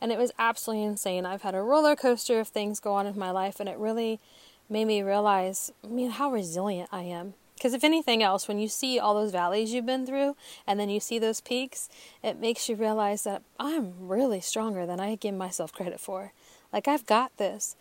and 0.00 0.12
it 0.12 0.18
was 0.18 0.32
absolutely 0.38 0.84
insane. 0.84 1.26
I've 1.26 1.42
had 1.42 1.54
a 1.54 1.62
roller 1.62 1.96
coaster 1.96 2.40
of 2.40 2.48
things 2.48 2.80
go 2.80 2.94
on 2.94 3.06
in 3.06 3.18
my 3.18 3.30
life, 3.30 3.60
and 3.60 3.68
it 3.68 3.78
really 3.78 4.20
made 4.68 4.86
me 4.86 5.02
realize, 5.02 5.72
I 5.82 5.88
mean, 5.88 6.10
how 6.10 6.30
resilient 6.30 6.88
I 6.92 7.02
am. 7.02 7.34
Because 7.54 7.74
if 7.74 7.84
anything 7.84 8.22
else, 8.22 8.48
when 8.48 8.58
you 8.58 8.68
see 8.68 8.98
all 8.98 9.14
those 9.14 9.30
valleys 9.30 9.72
you've 9.72 9.86
been 9.86 10.04
through 10.06 10.36
and 10.66 10.78
then 10.78 10.90
you 10.90 11.00
see 11.00 11.18
those 11.18 11.40
peaks, 11.40 11.88
it 12.22 12.38
makes 12.38 12.68
you 12.68 12.76
realize 12.76 13.24
that 13.24 13.42
I'm 13.58 13.94
really 13.98 14.40
stronger 14.40 14.84
than 14.84 15.00
I 15.00 15.14
give 15.14 15.34
myself 15.34 15.72
credit 15.72 16.00
for. 16.00 16.32
Like, 16.72 16.88
I've 16.88 17.06
got 17.06 17.36
this. 17.36 17.76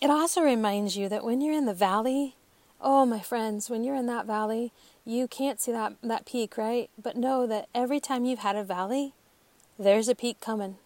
It 0.00 0.10
also 0.10 0.42
reminds 0.42 0.96
you 0.96 1.08
that 1.08 1.24
when 1.24 1.40
you're 1.40 1.54
in 1.54 1.66
the 1.66 1.74
valley, 1.74 2.36
oh, 2.80 3.04
my 3.04 3.20
friends, 3.20 3.68
when 3.68 3.82
you're 3.82 3.96
in 3.96 4.06
that 4.06 4.26
valley, 4.26 4.72
you 5.04 5.26
can't 5.26 5.60
see 5.60 5.72
that, 5.72 5.94
that 6.02 6.24
peak, 6.24 6.56
right? 6.56 6.88
But 7.02 7.16
know 7.16 7.46
that 7.48 7.68
every 7.74 7.98
time 7.98 8.24
you've 8.24 8.38
had 8.38 8.54
a 8.54 8.62
valley, 8.62 9.14
there's 9.76 10.08
a 10.08 10.14
peak 10.14 10.40
coming. 10.40 10.76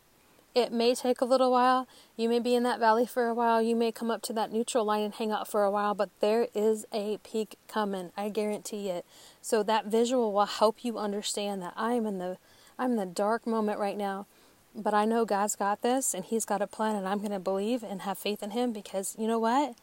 It 0.54 0.72
may 0.72 0.94
take 0.94 1.20
a 1.20 1.26
little 1.26 1.50
while. 1.50 1.88
You 2.16 2.28
may 2.28 2.38
be 2.38 2.54
in 2.54 2.62
that 2.62 2.78
valley 2.78 3.06
for 3.06 3.26
a 3.26 3.34
while. 3.34 3.60
You 3.60 3.74
may 3.74 3.90
come 3.90 4.10
up 4.10 4.22
to 4.22 4.32
that 4.34 4.52
neutral 4.52 4.84
line 4.84 5.02
and 5.02 5.14
hang 5.14 5.30
out 5.30 5.48
for 5.48 5.64
a 5.64 5.70
while, 5.70 5.94
but 5.94 6.10
there 6.20 6.48
is 6.54 6.86
a 6.92 7.18
peak 7.18 7.56
coming. 7.68 8.12
I 8.16 8.28
guarantee 8.28 8.88
it. 8.88 9.04
So 9.40 9.62
that 9.62 9.86
visual 9.86 10.32
will 10.32 10.46
help 10.46 10.84
you 10.84 10.98
understand 10.98 11.62
that 11.62 11.72
I 11.76 11.94
am 11.94 12.06
in 12.06 12.18
the 12.18 12.38
I'm 12.78 12.92
in 12.92 12.96
the 12.96 13.06
dark 13.06 13.46
moment 13.46 13.78
right 13.78 13.96
now, 13.96 14.26
but 14.74 14.94
I 14.94 15.04
know 15.04 15.24
God's 15.24 15.56
got 15.56 15.82
this 15.82 16.14
and 16.14 16.24
he's 16.24 16.44
got 16.44 16.62
a 16.62 16.66
plan 16.66 16.96
and 16.96 17.06
I'm 17.06 17.18
going 17.18 17.32
to 17.32 17.38
believe 17.38 17.82
and 17.82 18.02
have 18.02 18.18
faith 18.18 18.42
in 18.42 18.50
him 18.50 18.72
because 18.72 19.14
you 19.18 19.26
know 19.26 19.38
what? 19.38 19.74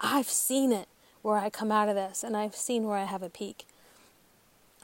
I've 0.00 0.28
seen 0.28 0.72
it 0.72 0.88
where 1.22 1.38
I 1.38 1.50
come 1.50 1.72
out 1.72 1.88
of 1.88 1.94
this 1.94 2.22
and 2.22 2.36
I've 2.36 2.54
seen 2.54 2.84
where 2.84 2.98
I 2.98 3.04
have 3.04 3.22
a 3.22 3.30
peak. 3.30 3.66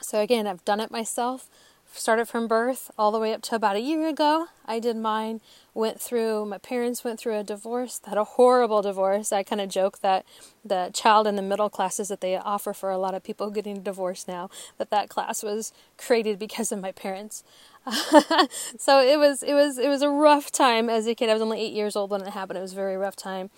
So 0.00 0.20
again, 0.20 0.46
I've 0.46 0.64
done 0.64 0.80
it 0.80 0.90
myself 0.90 1.48
started 1.94 2.26
from 2.26 2.48
birth 2.48 2.90
all 2.98 3.12
the 3.12 3.18
way 3.18 3.32
up 3.32 3.42
to 3.42 3.54
about 3.54 3.76
a 3.76 3.80
year 3.80 4.06
ago. 4.08 4.46
I 4.64 4.78
did 4.78 4.96
mine. 4.96 5.40
Went 5.74 6.00
through, 6.00 6.46
my 6.46 6.58
parents 6.58 7.04
went 7.04 7.18
through 7.18 7.38
a 7.38 7.42
divorce, 7.42 8.00
had 8.06 8.18
a 8.18 8.24
horrible 8.24 8.82
divorce. 8.82 9.32
I 9.32 9.42
kind 9.42 9.60
of 9.60 9.68
joke 9.68 10.00
that 10.00 10.24
the 10.64 10.90
child 10.92 11.26
in 11.26 11.36
the 11.36 11.42
middle 11.42 11.70
classes 11.70 12.08
that 12.08 12.20
they 12.20 12.36
offer 12.36 12.72
for 12.72 12.90
a 12.90 12.98
lot 12.98 13.14
of 13.14 13.22
people 13.22 13.50
getting 13.50 13.82
divorced 13.82 14.28
now, 14.28 14.50
that 14.78 14.90
that 14.90 15.08
class 15.08 15.42
was 15.42 15.72
created 15.96 16.38
because 16.38 16.72
of 16.72 16.80
my 16.80 16.92
parents. 16.92 17.42
so 18.78 19.00
it 19.00 19.18
was, 19.18 19.42
it 19.42 19.54
was, 19.54 19.78
it 19.78 19.88
was 19.88 20.02
a 20.02 20.08
rough 20.08 20.50
time 20.50 20.88
as 20.88 21.06
a 21.06 21.14
kid. 21.14 21.28
I 21.28 21.32
was 21.32 21.42
only 21.42 21.60
eight 21.60 21.72
years 21.72 21.96
old 21.96 22.10
when 22.10 22.22
it 22.22 22.30
happened. 22.30 22.58
It 22.58 22.62
was 22.62 22.72
a 22.72 22.76
very 22.76 22.96
rough 22.96 23.16
time. 23.16 23.50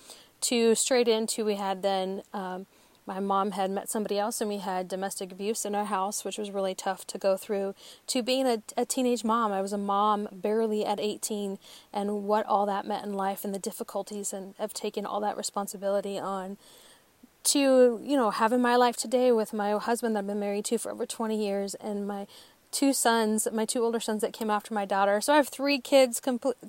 To 0.42 0.74
straight 0.74 1.08
into, 1.08 1.44
we 1.44 1.54
had 1.54 1.82
then 1.82 2.22
um, 2.32 2.66
my 3.06 3.20
mom 3.20 3.50
had 3.50 3.70
met 3.70 3.90
somebody 3.90 4.18
else 4.18 4.40
and 4.40 4.48
we 4.48 4.58
had 4.58 4.88
domestic 4.88 5.30
abuse 5.30 5.64
in 5.64 5.74
our 5.74 5.84
house, 5.84 6.24
which 6.24 6.38
was 6.38 6.50
really 6.50 6.74
tough 6.74 7.06
to 7.08 7.18
go 7.18 7.36
through, 7.36 7.74
to 8.06 8.22
being 8.22 8.46
a, 8.46 8.62
a, 8.76 8.86
teenage 8.86 9.24
mom. 9.24 9.52
I 9.52 9.60
was 9.60 9.72
a 9.72 9.78
mom 9.78 10.28
barely 10.32 10.84
at 10.86 11.00
18 11.00 11.58
and 11.92 12.24
what 12.24 12.46
all 12.46 12.64
that 12.66 12.86
meant 12.86 13.04
in 13.04 13.12
life 13.12 13.44
and 13.44 13.54
the 13.54 13.58
difficulties 13.58 14.32
and 14.32 14.54
of 14.58 14.72
taking 14.72 15.04
all 15.04 15.20
that 15.20 15.36
responsibility 15.36 16.18
on 16.18 16.56
to, 17.44 18.00
you 18.02 18.16
know, 18.16 18.30
having 18.30 18.62
my 18.62 18.76
life 18.76 18.96
today 18.96 19.30
with 19.30 19.52
my 19.52 19.72
husband 19.72 20.16
that 20.16 20.20
I've 20.20 20.26
been 20.26 20.40
married 20.40 20.64
to 20.66 20.78
for 20.78 20.90
over 20.90 21.04
20 21.04 21.36
years 21.36 21.74
and 21.74 22.06
my 22.06 22.26
two 22.74 22.92
sons, 22.92 23.46
my 23.52 23.64
two 23.64 23.84
older 23.84 24.00
sons 24.00 24.20
that 24.20 24.32
came 24.32 24.50
after 24.50 24.74
my 24.74 24.84
daughter. 24.84 25.20
So 25.20 25.32
I 25.32 25.36
have 25.36 25.48
three 25.48 25.78
kids 25.78 26.20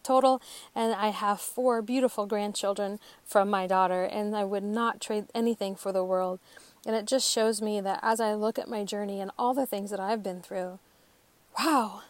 total, 0.04 0.42
and 0.76 0.94
I 0.94 1.10
have 1.10 1.42
four 1.42 1.82
beautiful 1.82 2.28
grandchildren 2.28 3.00
from 3.26 3.50
my 3.50 3.66
daughter, 3.66 4.04
and 4.04 4.36
I 4.36 4.44
would 4.44 4.64
not 4.64 5.02
trade 5.02 5.26
anything 5.34 5.76
for 5.76 5.92
the 5.92 6.06
world. 6.06 6.40
And 6.86 6.96
it 6.96 7.08
just 7.08 7.30
shows 7.30 7.62
me 7.62 7.82
that 7.82 8.00
as 8.04 8.20
I 8.20 8.36
look 8.36 8.60
at 8.60 8.70
my 8.70 8.84
journey 8.84 9.20
and 9.20 9.32
all 9.38 9.56
the 9.56 9.66
things 9.66 9.90
that 9.90 10.00
I've 10.00 10.22
been 10.22 10.42
through, 10.42 10.78
wow, 11.58 12.04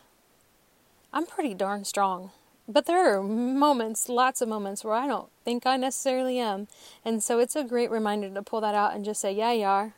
I'm 1.14 1.26
pretty 1.26 1.54
darn 1.54 1.86
strong. 1.86 2.32
But 2.68 2.88
there 2.88 3.16
are 3.16 3.24
moments, 3.24 4.10
lots 4.10 4.42
of 4.42 4.50
moments, 4.50 4.84
where 4.84 4.96
I 4.96 5.08
don't 5.08 5.30
think 5.46 5.66
I 5.66 5.78
necessarily 5.78 6.38
am. 6.40 6.68
And 7.06 7.24
so 7.24 7.40
it's 7.40 7.56
a 7.56 7.64
great 7.64 7.90
reminder 7.90 8.30
to 8.30 8.42
pull 8.42 8.60
that 8.62 8.76
out 8.76 8.94
and 8.94 9.06
just 9.06 9.22
say, 9.22 9.32
yeah, 9.32 9.54
you 9.54 9.66
are. 9.66 9.94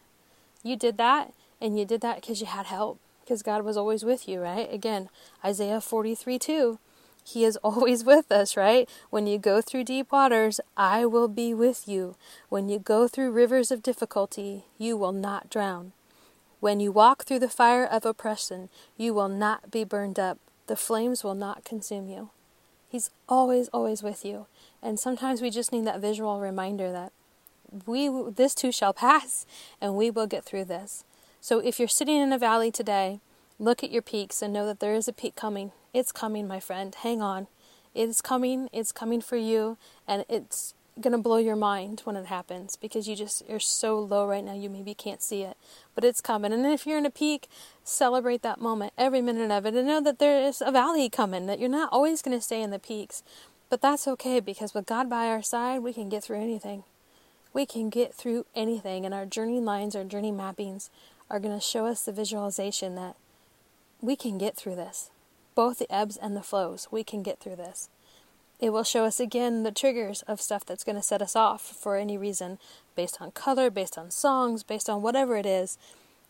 You 0.61 0.75
did 0.75 0.97
that, 0.97 1.33
and 1.59 1.79
you 1.79 1.85
did 1.85 2.01
that 2.01 2.21
because 2.21 2.41
you 2.41 2.45
had 2.45 2.67
help 2.67 2.99
because 3.27 3.43
God 3.43 3.65
was 3.65 3.75
always 3.75 4.05
with 4.05 4.25
you, 4.25 4.39
right? 4.39 4.71
Again, 4.73 5.09
Isaiah 5.43 5.81
43 5.81 6.39
2. 6.39 6.79
He 7.25 7.43
is 7.43 7.57
always 7.57 8.05
with 8.05 8.31
us, 8.31 8.55
right? 8.55 8.89
When 9.09 9.27
you 9.27 9.37
go 9.37 9.61
through 9.61 9.83
deep 9.83 10.13
waters, 10.13 10.61
I 10.77 11.05
will 11.05 11.27
be 11.27 11.53
with 11.53 11.89
you. 11.89 12.15
When 12.47 12.69
you 12.69 12.79
go 12.79 13.09
through 13.09 13.31
rivers 13.31 13.69
of 13.69 13.83
difficulty, 13.83 14.63
you 14.77 14.95
will 14.95 15.11
not 15.11 15.49
drown. 15.49 15.91
When 16.61 16.79
you 16.79 16.93
walk 16.93 17.25
through 17.25 17.39
the 17.39 17.49
fire 17.49 17.83
of 17.85 18.05
oppression, 18.05 18.69
you 18.95 19.13
will 19.13 19.27
not 19.27 19.71
be 19.71 19.83
burned 19.83 20.17
up. 20.17 20.39
The 20.67 20.77
flames 20.77 21.21
will 21.21 21.35
not 21.35 21.65
consume 21.65 22.07
you. 22.07 22.29
He's 22.87 23.09
always, 23.27 23.67
always 23.69 24.01
with 24.01 24.23
you. 24.23 24.47
And 24.81 24.97
sometimes 24.97 25.41
we 25.41 25.49
just 25.49 25.73
need 25.73 25.85
that 25.85 25.99
visual 25.99 26.39
reminder 26.39 26.93
that 26.93 27.11
we 27.85 28.09
this 28.31 28.55
too 28.55 28.71
shall 28.71 28.93
pass 28.93 29.45
and 29.81 29.97
we 29.97 30.09
will 30.09 30.27
get 30.27 30.45
through 30.45 30.63
this. 30.63 31.03
So 31.47 31.59
if 31.59 31.79
you're 31.79 31.87
sitting 31.87 32.17
in 32.17 32.33
a 32.33 32.37
valley 32.37 32.71
today, 32.71 33.21
look 33.57 33.81
at 33.81 33.89
your 33.89 34.01
peaks 34.01 34.41
and 34.41 34.51
know 34.51 34.65
that 34.65 34.81
there 34.81 34.93
is 34.93 35.07
a 35.07 35.13
peak 35.13 35.37
coming. 35.37 35.71
It's 35.93 36.11
coming, 36.11 36.45
my 36.45 36.59
friend. 36.59 36.93
Hang 36.93 37.21
on. 37.21 37.47
It's 37.95 38.21
coming. 38.21 38.67
It's 38.73 38.91
coming 38.91 39.21
for 39.21 39.37
you. 39.37 39.77
And 40.05 40.25
it's 40.27 40.73
going 40.99 41.13
to 41.13 41.17
blow 41.17 41.37
your 41.37 41.55
mind 41.55 42.01
when 42.03 42.17
it 42.17 42.25
happens 42.25 42.75
because 42.75 43.07
you 43.07 43.15
just 43.15 43.47
you're 43.47 43.61
so 43.61 43.97
low 43.97 44.27
right 44.27 44.43
now 44.43 44.55
you 44.55 44.67
maybe 44.67 44.95
can't 44.95 45.21
see 45.21 45.43
it 45.43 45.55
but 45.93 46.03
it's 46.03 46.21
coming 46.21 46.51
and 46.51 46.65
if 46.65 46.87
you're 46.87 46.97
in 46.97 47.05
a 47.05 47.11
peak 47.11 47.47
celebrate 47.83 48.41
that 48.41 48.59
moment 48.59 48.91
every 48.97 49.21
minute 49.21 49.51
of 49.51 49.63
it 49.67 49.75
and 49.75 49.85
know 49.85 50.01
that 50.01 50.17
there 50.17 50.41
is 50.41 50.59
a 50.59 50.71
valley 50.71 51.07
coming 51.07 51.45
that 51.45 51.59
you're 51.59 51.69
not 51.69 51.87
always 51.91 52.23
going 52.23 52.35
to 52.35 52.43
stay 52.43 52.63
in 52.63 52.71
the 52.71 52.79
peaks 52.79 53.21
but 53.69 53.79
that's 53.79 54.07
okay 54.07 54.39
because 54.39 54.73
with 54.73 54.87
God 54.87 55.07
by 55.07 55.27
our 55.27 55.43
side 55.43 55.83
we 55.83 55.93
can 55.93 56.09
get 56.09 56.23
through 56.23 56.41
anything 56.41 56.83
we 57.53 57.67
can 57.67 57.91
get 57.91 58.11
through 58.15 58.47
anything 58.55 59.05
and 59.05 59.13
our 59.13 59.27
journey 59.27 59.59
lines 59.59 59.95
our 59.95 60.03
journey 60.03 60.31
mappings 60.31 60.89
are 61.29 61.39
going 61.39 61.57
to 61.57 61.65
show 61.65 61.85
us 61.85 62.03
the 62.03 62.11
visualization 62.11 62.95
that 62.95 63.15
we 64.01 64.15
can 64.15 64.37
get 64.37 64.55
through 64.55 64.75
this. 64.75 65.09
Both 65.55 65.79
the 65.79 65.93
ebbs 65.93 66.17
and 66.17 66.35
the 66.35 66.43
flows, 66.43 66.87
we 66.91 67.03
can 67.03 67.23
get 67.23 67.39
through 67.39 67.55
this. 67.55 67.89
It 68.59 68.71
will 68.71 68.83
show 68.83 69.05
us 69.05 69.19
again 69.19 69.63
the 69.63 69.71
triggers 69.71 70.23
of 70.23 70.41
stuff 70.41 70.65
that's 70.65 70.83
going 70.83 70.95
to 70.95 71.01
set 71.03 71.21
us 71.21 71.35
off 71.35 71.61
for 71.61 71.95
any 71.95 72.17
reason, 72.17 72.57
based 72.95 73.21
on 73.21 73.31
color, 73.31 73.69
based 73.69 73.97
on 73.97 74.09
songs, 74.09 74.63
based 74.63 74.89
on 74.89 75.01
whatever 75.01 75.35
it 75.35 75.45
is. 75.45 75.77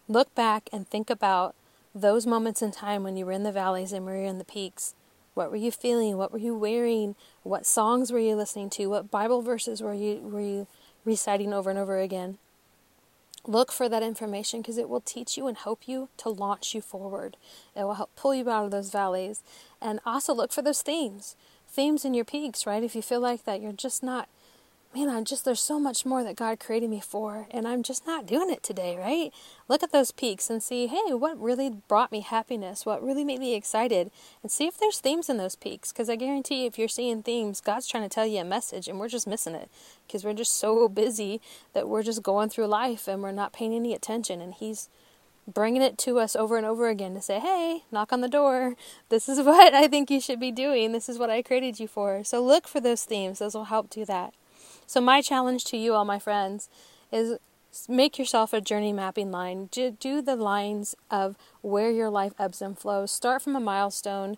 Look 0.09 0.33
back 0.35 0.69
and 0.73 0.87
think 0.87 1.09
about 1.09 1.55
those 1.95 2.27
moments 2.27 2.61
in 2.61 2.71
time 2.71 3.03
when 3.03 3.15
you 3.17 3.25
were 3.25 3.31
in 3.31 3.43
the 3.43 3.51
valleys 3.51 3.93
and 3.93 4.05
we 4.05 4.11
were 4.11 4.23
in 4.23 4.39
the 4.39 4.45
peaks. 4.45 4.93
What 5.33 5.51
were 5.51 5.57
you 5.57 5.71
feeling? 5.71 6.17
What 6.17 6.31
were 6.31 6.39
you 6.39 6.55
wearing? 6.55 7.15
What 7.43 7.65
songs 7.65 8.11
were 8.11 8.19
you 8.19 8.35
listening 8.35 8.69
to? 8.71 8.87
What 8.87 9.11
Bible 9.11 9.41
verses 9.41 9.81
were 9.81 9.93
you 9.93 10.17
were 10.17 10.41
you 10.41 10.67
reciting 11.05 11.53
over 11.53 11.69
and 11.69 11.79
over 11.79 11.99
again? 11.99 12.39
Look 13.47 13.71
for 13.71 13.87
that 13.87 14.03
information 14.03 14.61
because 14.61 14.77
it 14.77 14.89
will 14.89 14.99
teach 14.99 15.37
you 15.37 15.47
and 15.47 15.57
help 15.57 15.87
you 15.87 16.09
to 16.17 16.29
launch 16.29 16.75
you 16.75 16.81
forward. 16.81 17.37
It 17.75 17.83
will 17.83 17.93
help 17.93 18.13
pull 18.17 18.35
you 18.35 18.49
out 18.49 18.65
of 18.65 18.71
those 18.71 18.91
valleys. 18.91 19.41
And 19.81 20.01
also 20.05 20.33
look 20.33 20.51
for 20.51 20.61
those 20.61 20.81
themes. 20.81 21.37
Themes 21.69 22.03
in 22.03 22.13
your 22.13 22.25
peaks, 22.25 22.67
right? 22.67 22.83
If 22.83 22.93
you 22.93 23.01
feel 23.01 23.21
like 23.21 23.45
that 23.45 23.61
you're 23.61 23.71
just 23.71 24.03
not 24.03 24.27
man, 24.97 25.15
I'm 25.15 25.25
just, 25.25 25.45
there's 25.45 25.59
so 25.59 25.79
much 25.79 26.05
more 26.05 26.23
that 26.23 26.35
God 26.35 26.59
created 26.59 26.89
me 26.89 26.99
for, 26.99 27.47
and 27.51 27.67
I'm 27.67 27.83
just 27.83 28.07
not 28.07 28.25
doing 28.25 28.49
it 28.49 28.63
today, 28.63 28.97
right? 28.97 29.31
Look 29.67 29.83
at 29.83 29.91
those 29.91 30.11
peaks 30.11 30.49
and 30.49 30.61
see, 30.63 30.87
hey, 30.87 31.13
what 31.13 31.39
really 31.39 31.69
brought 31.69 32.11
me 32.11 32.21
happiness? 32.21 32.83
What 32.83 33.03
really 33.03 33.23
made 33.23 33.39
me 33.39 33.53
excited? 33.53 34.09
And 34.41 34.51
see 34.51 34.65
if 34.65 34.77
there's 34.77 34.99
themes 34.99 35.29
in 35.29 35.37
those 35.37 35.55
peaks, 35.55 35.91
because 35.91 36.09
I 36.09 36.15
guarantee 36.15 36.65
if 36.65 36.79
you're 36.79 36.87
seeing 36.87 37.21
themes, 37.21 37.61
God's 37.61 37.87
trying 37.87 38.03
to 38.03 38.09
tell 38.09 38.25
you 38.25 38.39
a 38.39 38.45
message, 38.45 38.87
and 38.87 38.99
we're 38.99 39.07
just 39.07 39.27
missing 39.27 39.53
it, 39.53 39.69
because 40.07 40.25
we're 40.25 40.33
just 40.33 40.57
so 40.57 40.89
busy 40.89 41.41
that 41.73 41.87
we're 41.87 42.03
just 42.03 42.23
going 42.23 42.49
through 42.49 42.67
life 42.67 43.07
and 43.07 43.21
we're 43.21 43.31
not 43.31 43.53
paying 43.53 43.73
any 43.73 43.93
attention, 43.93 44.41
and 44.41 44.55
He's 44.55 44.89
bringing 45.47 45.81
it 45.81 45.97
to 45.99 46.19
us 46.19 46.35
over 46.35 46.57
and 46.57 46.65
over 46.65 46.89
again 46.89 47.13
to 47.13 47.21
say, 47.21 47.39
hey, 47.39 47.83
knock 47.91 48.11
on 48.11 48.21
the 48.21 48.27
door. 48.27 48.75
This 49.09 49.29
is 49.29 49.39
what 49.45 49.75
I 49.75 49.87
think 49.87 50.09
you 50.09 50.19
should 50.19 50.39
be 50.39 50.51
doing. 50.51 50.91
This 50.91 51.07
is 51.07 51.19
what 51.19 51.29
I 51.29 51.43
created 51.43 51.79
you 51.79 51.87
for. 51.87 52.23
So 52.23 52.43
look 52.43 52.67
for 52.67 52.81
those 52.81 53.05
themes, 53.05 53.39
those 53.39 53.53
will 53.53 53.65
help 53.65 53.89
do 53.91 54.03
that. 54.05 54.33
So, 54.85 55.01
my 55.01 55.21
challenge 55.21 55.65
to 55.65 55.77
you, 55.77 55.93
all 55.93 56.05
my 56.05 56.19
friends, 56.19 56.69
is 57.11 57.37
make 57.87 58.17
yourself 58.17 58.53
a 58.53 58.61
journey 58.61 58.93
mapping 58.93 59.31
line. 59.31 59.67
Do 59.67 60.21
the 60.21 60.35
lines 60.35 60.95
of 61.11 61.37
where 61.61 61.91
your 61.91 62.09
life 62.09 62.33
ebbs 62.39 62.61
and 62.61 62.77
flows. 62.77 63.11
Start 63.11 63.41
from 63.41 63.55
a 63.55 63.59
milestone 63.59 64.37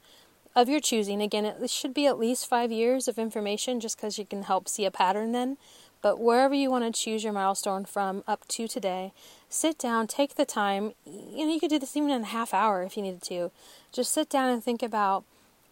of 0.55 0.67
your 0.67 0.79
choosing. 0.79 1.21
Again, 1.21 1.45
it 1.45 1.69
should 1.69 1.93
be 1.93 2.07
at 2.07 2.19
least 2.19 2.47
five 2.47 2.71
years 2.71 3.07
of 3.07 3.17
information 3.17 3.79
just 3.79 3.97
because 3.97 4.17
you 4.17 4.25
can 4.25 4.43
help 4.43 4.67
see 4.67 4.85
a 4.85 4.91
pattern 4.91 5.31
then. 5.31 5.57
But 6.01 6.19
wherever 6.19 6.53
you 6.53 6.71
want 6.71 6.85
to 6.85 7.01
choose 7.01 7.23
your 7.23 7.33
milestone 7.33 7.85
from 7.85 8.23
up 8.25 8.47
to 8.49 8.67
today, 8.67 9.11
sit 9.49 9.77
down, 9.77 10.07
take 10.07 10.35
the 10.35 10.45
time. 10.45 10.93
You 11.05 11.45
know, 11.45 11.53
you 11.53 11.59
could 11.59 11.69
do 11.69 11.79
this 11.79 11.95
even 11.95 12.09
in 12.09 12.21
a 12.21 12.25
half 12.25 12.53
hour 12.53 12.83
if 12.83 12.95
you 12.95 13.03
needed 13.03 13.21
to. 13.23 13.51
Just 13.91 14.13
sit 14.13 14.29
down 14.29 14.49
and 14.49 14.63
think 14.63 14.81
about 14.81 15.25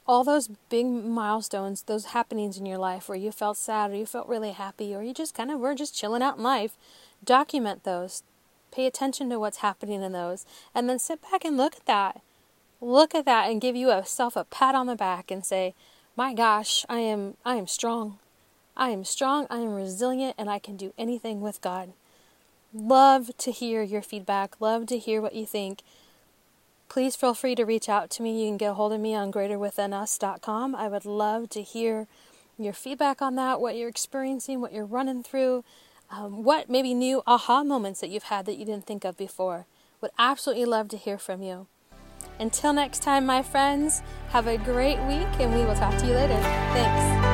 all 0.07 0.23
those 0.23 0.49
big 0.69 0.85
milestones, 0.85 1.83
those 1.83 2.05
happenings 2.05 2.57
in 2.57 2.65
your 2.65 2.77
life 2.77 3.09
where 3.09 3.17
you 3.17 3.31
felt 3.31 3.57
sad 3.57 3.91
or 3.91 3.95
you 3.95 4.05
felt 4.05 4.27
really 4.27 4.51
happy 4.51 4.95
or 4.95 5.03
you 5.03 5.13
just 5.13 5.33
kind 5.33 5.51
of 5.51 5.59
were 5.59 5.75
just 5.75 5.95
chilling 5.95 6.21
out 6.21 6.37
in 6.37 6.43
life. 6.43 6.77
Document 7.23 7.83
those. 7.83 8.23
Pay 8.71 8.85
attention 8.85 9.29
to 9.29 9.39
what's 9.39 9.57
happening 9.57 10.01
in 10.01 10.13
those. 10.13 10.45
And 10.73 10.89
then 10.89 10.99
sit 10.99 11.21
back 11.21 11.43
and 11.43 11.57
look 11.57 11.75
at 11.75 11.85
that. 11.85 12.21
Look 12.79 13.13
at 13.13 13.25
that 13.25 13.49
and 13.49 13.59
give 13.59 13.75
yourself 13.75 14.35
a 14.35 14.45
pat 14.45 14.75
on 14.75 14.87
the 14.87 14.95
back 14.95 15.31
and 15.31 15.45
say, 15.45 15.73
"My 16.15 16.33
gosh, 16.33 16.85
I 16.87 16.99
am 16.99 17.35
I 17.43 17.55
am 17.55 17.67
strong. 17.67 18.19
I 18.77 18.91
am 18.91 19.03
strong, 19.03 19.47
I 19.49 19.57
am 19.57 19.73
resilient, 19.73 20.35
and 20.37 20.51
I 20.51 20.59
can 20.59 20.77
do 20.77 20.93
anything 20.97 21.41
with 21.41 21.61
God. 21.61 21.93
Love 22.71 23.35
to 23.37 23.51
hear 23.51 23.81
your 23.81 24.03
feedback, 24.03 24.61
love 24.61 24.85
to 24.87 24.99
hear 24.99 25.19
what 25.19 25.33
you 25.33 25.47
think. 25.47 25.81
Please 26.89 27.15
feel 27.15 27.33
free 27.33 27.55
to 27.55 27.65
reach 27.65 27.89
out 27.89 28.09
to 28.11 28.23
me. 28.23 28.43
You 28.43 28.49
can 28.49 28.57
get 28.57 28.71
a 28.71 28.73
hold 28.73 28.93
of 28.93 29.01
me 29.01 29.13
on 29.13 29.31
greaterwithinus.com. 29.31 30.75
I 30.75 30.87
would 30.87 31.05
love 31.05 31.49
to 31.49 31.61
hear 31.61 32.07
your 32.57 32.73
feedback 32.73 33.21
on 33.21 33.35
that, 33.35 33.61
what 33.61 33.75
you're 33.75 33.89
experiencing, 33.89 34.61
what 34.61 34.73
you're 34.73 34.85
running 34.85 35.23
through, 35.23 35.63
um, 36.09 36.43
what 36.43 36.69
maybe 36.69 36.93
new 36.93 37.21
aha 37.27 37.63
moments 37.63 37.99
that 38.01 38.09
you've 38.09 38.23
had 38.23 38.45
that 38.45 38.57
you 38.57 38.65
didn't 38.65 38.85
think 38.85 39.05
of 39.05 39.17
before. 39.17 39.65
Would 40.01 40.11
absolutely 40.17 40.65
love 40.65 40.89
to 40.89 40.97
hear 40.97 41.17
from 41.17 41.41
you. 41.41 41.67
Until 42.39 42.73
next 42.73 43.01
time, 43.01 43.25
my 43.25 43.41
friends, 43.41 44.01
have 44.29 44.47
a 44.47 44.57
great 44.57 44.99
week 45.01 45.27
and 45.39 45.53
we 45.53 45.65
will 45.65 45.75
talk 45.75 45.97
to 45.97 46.07
you 46.07 46.13
later. 46.13 46.39
Thanks. 46.73 47.26